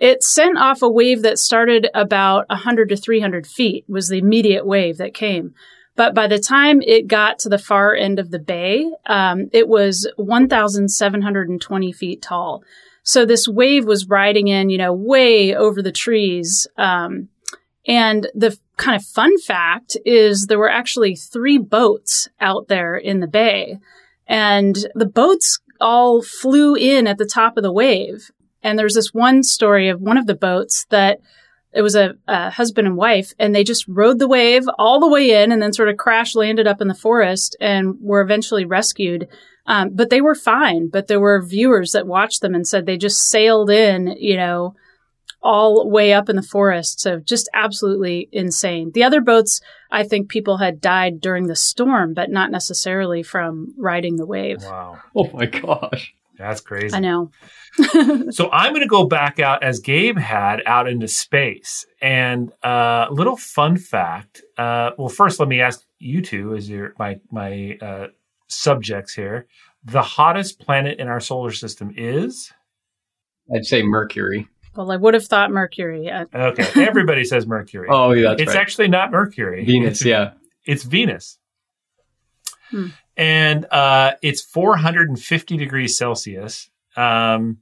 it 0.00 0.22
sent 0.22 0.58
off 0.58 0.82
a 0.82 0.88
wave 0.88 1.22
that 1.22 1.38
started 1.38 1.88
about 1.94 2.48
100 2.48 2.88
to 2.88 2.96
300 2.96 3.46
feet 3.46 3.84
was 3.88 4.08
the 4.08 4.18
immediate 4.18 4.66
wave 4.66 4.98
that 4.98 5.14
came 5.14 5.54
but 5.94 6.14
by 6.14 6.26
the 6.26 6.38
time 6.38 6.80
it 6.82 7.06
got 7.06 7.38
to 7.40 7.48
the 7.48 7.58
far 7.58 7.94
end 7.94 8.18
of 8.18 8.30
the 8.30 8.38
bay, 8.38 8.90
um, 9.06 9.48
it 9.52 9.68
was 9.68 10.10
1,720 10.16 11.92
feet 11.92 12.22
tall. 12.22 12.62
So 13.02 13.26
this 13.26 13.48
wave 13.48 13.84
was 13.84 14.08
riding 14.08 14.48
in, 14.48 14.70
you 14.70 14.78
know, 14.78 14.92
way 14.92 15.54
over 15.54 15.82
the 15.82 15.92
trees. 15.92 16.66
Um, 16.76 17.28
and 17.86 18.28
the 18.34 18.56
kind 18.76 18.96
of 18.96 19.04
fun 19.04 19.38
fact 19.40 19.96
is 20.04 20.46
there 20.46 20.58
were 20.58 20.70
actually 20.70 21.16
three 21.16 21.58
boats 21.58 22.28
out 22.40 22.68
there 22.68 22.96
in 22.96 23.20
the 23.20 23.26
bay. 23.26 23.78
And 24.26 24.76
the 24.94 25.06
boats 25.06 25.58
all 25.80 26.22
flew 26.22 26.74
in 26.76 27.06
at 27.06 27.18
the 27.18 27.26
top 27.26 27.56
of 27.56 27.62
the 27.62 27.72
wave. 27.72 28.30
And 28.62 28.78
there's 28.78 28.94
this 28.94 29.12
one 29.12 29.42
story 29.42 29.88
of 29.88 30.00
one 30.00 30.16
of 30.16 30.26
the 30.26 30.36
boats 30.36 30.86
that 30.90 31.18
it 31.72 31.82
was 31.82 31.94
a, 31.94 32.14
a 32.28 32.50
husband 32.50 32.86
and 32.86 32.96
wife, 32.96 33.32
and 33.38 33.54
they 33.54 33.64
just 33.64 33.86
rode 33.88 34.18
the 34.18 34.28
wave 34.28 34.64
all 34.78 35.00
the 35.00 35.08
way 35.08 35.42
in 35.42 35.52
and 35.52 35.62
then 35.62 35.72
sort 35.72 35.88
of 35.88 35.96
crash 35.96 36.34
landed 36.34 36.66
up 36.66 36.80
in 36.80 36.88
the 36.88 36.94
forest 36.94 37.56
and 37.60 37.96
were 38.00 38.20
eventually 38.20 38.64
rescued. 38.64 39.28
Um, 39.66 39.90
but 39.94 40.10
they 40.10 40.20
were 40.20 40.34
fine. 40.34 40.88
But 40.88 41.06
there 41.06 41.20
were 41.20 41.40
viewers 41.42 41.92
that 41.92 42.06
watched 42.06 42.40
them 42.40 42.54
and 42.54 42.66
said 42.66 42.84
they 42.84 42.96
just 42.96 43.28
sailed 43.28 43.70
in, 43.70 44.16
you 44.18 44.36
know, 44.36 44.74
all 45.42 45.88
way 45.90 46.12
up 46.12 46.28
in 46.28 46.36
the 46.36 46.42
forest. 46.42 47.00
So 47.00 47.18
just 47.18 47.48
absolutely 47.54 48.28
insane. 48.32 48.92
The 48.94 49.04
other 49.04 49.20
boats, 49.20 49.60
I 49.90 50.04
think 50.04 50.28
people 50.28 50.58
had 50.58 50.80
died 50.80 51.20
during 51.20 51.46
the 51.46 51.56
storm, 51.56 52.14
but 52.14 52.30
not 52.30 52.50
necessarily 52.50 53.22
from 53.22 53.74
riding 53.76 54.16
the 54.16 54.26
wave. 54.26 54.62
Wow, 54.62 54.98
oh 55.16 55.30
my 55.32 55.46
gosh. 55.46 56.14
That's 56.38 56.60
crazy. 56.60 56.94
I 56.94 57.00
know. 57.00 57.30
So 58.32 58.50
I'm 58.50 58.72
going 58.72 58.82
to 58.82 58.88
go 58.88 59.06
back 59.06 59.40
out 59.40 59.62
as 59.62 59.80
Gabe 59.80 60.18
had 60.18 60.62
out 60.66 60.88
into 60.88 61.08
space. 61.08 61.86
And 62.00 62.52
a 62.62 62.68
uh, 62.68 63.08
little 63.10 63.36
fun 63.36 63.76
fact. 63.78 64.42
Uh, 64.58 64.90
well, 64.98 65.08
first, 65.08 65.40
let 65.40 65.48
me 65.48 65.60
ask 65.60 65.82
you 65.98 66.20
two, 66.20 66.54
as 66.54 66.68
your 66.68 66.94
my 66.98 67.20
my 67.30 67.78
uh, 67.80 68.06
subjects 68.48 69.14
here. 69.14 69.46
The 69.84 70.02
hottest 70.02 70.60
planet 70.60 70.98
in 70.98 71.08
our 71.08 71.20
solar 71.20 71.52
system 71.52 71.94
is 71.96 72.52
I'd 73.54 73.64
say 73.64 73.82
Mercury. 73.82 74.48
Well, 74.74 74.90
I 74.90 74.96
would 74.96 75.14
have 75.14 75.26
thought 75.26 75.50
Mercury. 75.50 76.10
Okay. 76.10 76.66
Everybody 76.82 77.24
says 77.24 77.46
Mercury. 77.46 77.88
Oh, 77.90 78.12
yeah, 78.12 78.30
that's 78.30 78.42
it's 78.42 78.48
right. 78.54 78.60
actually 78.60 78.88
not 78.88 79.10
Mercury. 79.10 79.64
Venus, 79.64 80.00
It's, 80.00 80.04
yeah. 80.04 80.32
it's 80.64 80.82
Venus. 80.84 81.38
Hmm. 82.70 82.88
And 83.16 83.66
uh, 83.70 84.14
it's 84.22 84.42
450 84.42 85.56
degrees 85.56 85.96
Celsius. 85.96 86.68
Um, 86.96 87.58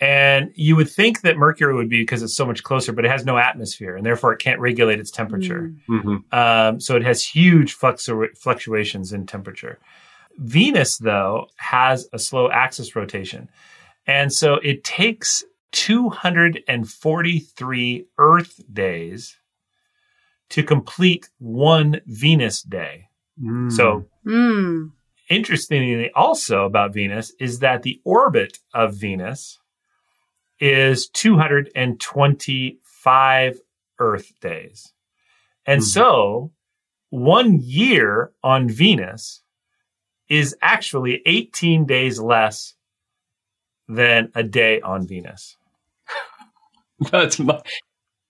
and 0.00 0.50
you 0.54 0.76
would 0.76 0.88
think 0.88 1.22
that 1.22 1.36
Mercury 1.36 1.74
would 1.74 1.90
be 1.90 2.00
because 2.00 2.22
it's 2.22 2.34
so 2.34 2.46
much 2.46 2.62
closer, 2.62 2.92
but 2.92 3.04
it 3.04 3.10
has 3.10 3.26
no 3.26 3.36
atmosphere 3.36 3.96
and 3.96 4.06
therefore 4.06 4.32
it 4.32 4.38
can't 4.38 4.58
regulate 4.58 4.98
its 4.98 5.10
temperature. 5.10 5.74
mm. 5.88 6.02
hmm 6.02 6.16
Um, 6.36 6.80
so 6.80 6.96
it 6.96 7.04
has 7.04 7.22
huge 7.22 7.78
fluctu- 7.78 8.36
fluctuations 8.38 9.12
in 9.12 9.26
temperature. 9.26 9.78
Venus, 10.38 10.96
though, 10.96 11.48
has 11.56 12.08
a 12.14 12.18
slow 12.18 12.50
axis 12.50 12.96
rotation. 12.96 13.50
And 14.06 14.32
so 14.32 14.54
it 14.54 14.84
takes 14.84 15.44
243 15.72 18.06
Earth 18.16 18.60
days 18.72 19.36
to 20.48 20.62
complete 20.62 21.28
one 21.38 22.00
Venus 22.06 22.62
day. 22.62 23.09
So, 23.68 24.06
Mm. 24.26 24.92
interestingly, 25.28 26.10
also 26.12 26.64
about 26.66 26.92
Venus 26.92 27.32
is 27.40 27.60
that 27.60 27.82
the 27.82 28.00
orbit 28.04 28.58
of 28.74 28.94
Venus 28.94 29.58
is 30.58 31.08
225 31.08 33.60
Earth 33.98 34.32
days. 34.40 34.92
And 35.66 35.80
Mhm. 35.80 35.84
so, 35.84 36.52
one 37.10 37.58
year 37.60 38.32
on 38.42 38.68
Venus 38.68 39.42
is 40.28 40.54
actually 40.62 41.22
18 41.26 41.86
days 41.86 42.20
less 42.20 42.74
than 43.88 44.30
a 44.34 44.42
day 44.42 44.80
on 44.82 45.06
Venus. 45.06 45.56
that's 47.10 47.38
my, 47.38 47.62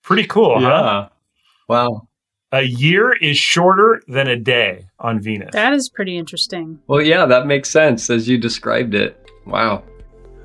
Pretty 0.03 0.27
cool, 0.27 0.61
huh? 0.61 0.69
yeah. 0.69 1.09
Wow. 1.69 2.09
A 2.53 2.63
year 2.63 3.13
is 3.13 3.39
shorter 3.39 4.03
than 4.09 4.27
a 4.27 4.35
day 4.35 4.87
on 4.99 5.21
Venus. 5.21 5.51
That 5.53 5.73
is 5.73 5.89
pretty 5.89 6.19
interesting. 6.19 6.81
Well, 6.89 7.01
yeah, 7.01 7.25
that 7.27 7.47
makes 7.47 7.71
sense 7.71 8.11
as 8.11 8.29
you 8.29 8.39
described 8.39 8.93
it. 8.93 9.31
Wow. 9.47 9.85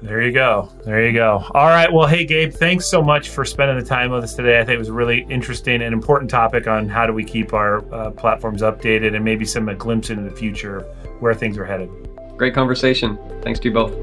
There 0.04 0.22
you 0.22 0.32
go. 0.32 0.70
There 0.86 1.04
you 1.04 1.14
go. 1.14 1.44
All 1.56 1.66
right. 1.66 1.92
Well, 1.92 2.06
hey, 2.06 2.24
Gabe, 2.24 2.54
thanks 2.54 2.86
so 2.86 3.02
much 3.02 3.30
for 3.30 3.44
spending 3.44 3.80
the 3.80 3.84
time 3.84 4.12
with 4.12 4.24
us 4.24 4.36
today. 4.36 4.60
I 4.60 4.64
think 4.64 4.76
it 4.76 4.78
was 4.78 4.90
a 4.90 4.94
really 4.94 5.26
interesting 5.32 5.82
and 5.82 5.94
important 5.94 6.30
topic 6.30 6.68
on 6.68 6.88
how 6.88 7.08
do 7.08 7.14
we 7.14 7.24
keep 7.24 7.54
our 7.54 7.84
uh, 7.92 8.12
platforms 8.12 8.62
updated 8.62 9.16
and 9.16 9.26
maybe 9.26 9.44
some 9.44 9.68
a 9.68 9.74
glimpse 9.74 10.12
into 10.12 10.30
the 10.30 10.36
future 10.36 10.78
of 10.78 10.86
where 11.22 11.34
things 11.34 11.58
are 11.58 11.66
headed. 11.66 11.90
Great 12.38 12.54
conversation. 12.54 13.18
Thanks 13.42 13.60
to 13.62 13.70
you 13.70 13.74
both. 13.74 13.94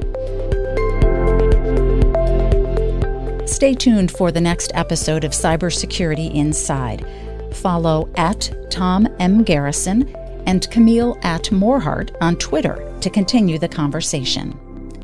Stay 3.49 3.75
tuned 3.75 4.11
for 4.11 4.33
the 4.33 4.41
next 4.41 4.73
episode 4.75 5.23
of 5.23 5.31
Cybersecurity 5.31 6.35
Inside. 6.35 7.07
Follow 7.53 8.11
at 8.17 8.51
Tom 8.71 9.09
M. 9.19 9.43
Garrison 9.43 10.15
and 10.47 10.69
Camille 10.71 11.19
at 11.23 11.45
Morhardt 11.53 12.15
on 12.21 12.37
Twitter 12.37 12.93
to 13.01 13.11
continue 13.11 13.59
the 13.59 13.69
conversation. 13.69 14.59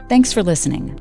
Thanks 0.09 0.33
for 0.33 0.43
listening. 0.43 0.99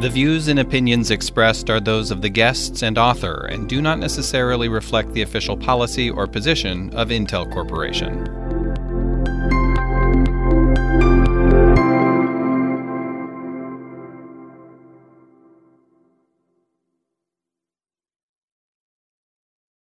The 0.00 0.10
views 0.10 0.48
and 0.48 0.58
opinions 0.58 1.10
expressed 1.10 1.70
are 1.70 1.80
those 1.80 2.10
of 2.10 2.20
the 2.20 2.28
guests 2.28 2.82
and 2.82 2.98
author 2.98 3.46
and 3.46 3.66
do 3.66 3.80
not 3.80 3.98
necessarily 3.98 4.68
reflect 4.68 5.14
the 5.14 5.22
official 5.22 5.56
policy 5.56 6.10
or 6.10 6.26
position 6.26 6.94
of 6.94 7.08
Intel 7.08 7.50
Corporation. 7.50 8.45